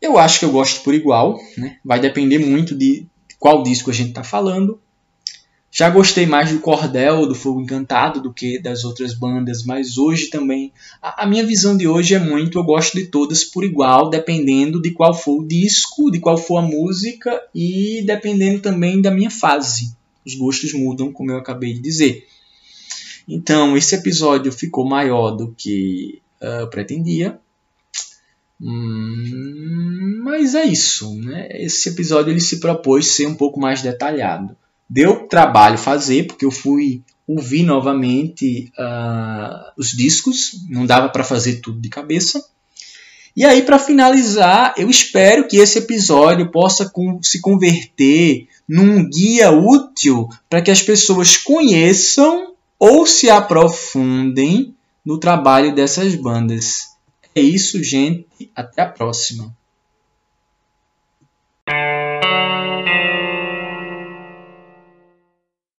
eu 0.00 0.18
acho 0.18 0.38
que 0.38 0.44
eu 0.44 0.52
gosto 0.52 0.82
por 0.82 0.94
igual, 0.94 1.38
né? 1.56 1.78
vai 1.84 1.98
depender 1.98 2.38
muito 2.38 2.76
de 2.76 3.06
qual 3.38 3.62
disco 3.62 3.90
a 3.90 3.94
gente 3.94 4.10
está 4.10 4.22
falando. 4.22 4.80
Já 5.74 5.88
gostei 5.88 6.26
mais 6.26 6.52
do 6.52 6.58
Cordel, 6.58 7.26
do 7.26 7.34
Fogo 7.34 7.62
Encantado, 7.62 8.20
do 8.20 8.30
que 8.30 8.58
das 8.58 8.84
outras 8.84 9.14
bandas, 9.14 9.64
mas 9.64 9.96
hoje 9.96 10.28
também. 10.28 10.70
A, 11.00 11.22
a, 11.22 11.26
minha 11.26 11.46
visão 11.46 11.74
de 11.74 11.88
hoje 11.88 12.14
é 12.14 12.18
muito: 12.18 12.58
eu 12.58 12.62
gosto 12.62 12.98
de 12.98 13.06
todas 13.06 13.42
por 13.42 13.64
igual, 13.64 14.10
dependendo 14.10 14.82
de 14.82 14.90
qual 14.90 15.14
for 15.14 15.40
o 15.40 15.48
disco, 15.48 16.10
de 16.10 16.20
qual 16.20 16.36
for 16.36 16.58
a 16.58 16.62
música 16.62 17.40
e 17.54 18.02
dependendo 18.04 18.60
também 18.60 19.00
da 19.00 19.10
minha 19.10 19.30
fase. 19.30 19.96
Os 20.26 20.34
gostos 20.34 20.74
mudam, 20.74 21.10
como 21.10 21.30
eu 21.30 21.38
acabei 21.38 21.72
de 21.72 21.80
dizer. 21.80 22.28
Então, 23.26 23.74
esse 23.74 23.94
episódio 23.94 24.52
ficou 24.52 24.86
maior 24.86 25.30
do 25.30 25.54
que 25.56 26.20
uh, 26.42 26.68
pretendia. 26.68 27.40
Hum, 28.60 30.20
mas 30.22 30.54
é 30.54 30.64
isso, 30.64 31.18
né? 31.18 31.48
Esse 31.50 31.88
episódio 31.88 32.30
ele 32.30 32.40
se 32.40 32.60
propôs 32.60 33.06
ser 33.06 33.26
um 33.26 33.34
pouco 33.34 33.58
mais 33.58 33.80
detalhado. 33.80 34.54
Deu 34.94 35.26
trabalho 35.26 35.78
fazer, 35.78 36.26
porque 36.26 36.44
eu 36.44 36.50
fui 36.50 37.02
ouvir 37.26 37.62
novamente 37.62 38.70
uh, 38.78 39.72
os 39.78 39.88
discos, 39.88 40.66
não 40.68 40.84
dava 40.84 41.08
para 41.08 41.24
fazer 41.24 41.62
tudo 41.62 41.80
de 41.80 41.88
cabeça. 41.88 42.44
E 43.34 43.42
aí, 43.42 43.62
para 43.62 43.78
finalizar, 43.78 44.74
eu 44.76 44.90
espero 44.90 45.48
que 45.48 45.56
esse 45.56 45.78
episódio 45.78 46.50
possa 46.50 46.90
com, 46.90 47.18
se 47.22 47.40
converter 47.40 48.48
num 48.68 49.08
guia 49.08 49.50
útil 49.50 50.28
para 50.50 50.60
que 50.60 50.70
as 50.70 50.82
pessoas 50.82 51.38
conheçam 51.38 52.52
ou 52.78 53.06
se 53.06 53.30
aprofundem 53.30 54.74
no 55.02 55.16
trabalho 55.16 55.74
dessas 55.74 56.14
bandas. 56.14 56.88
É 57.34 57.40
isso, 57.40 57.82
gente. 57.82 58.26
Até 58.54 58.82
a 58.82 58.86
próxima. 58.86 59.56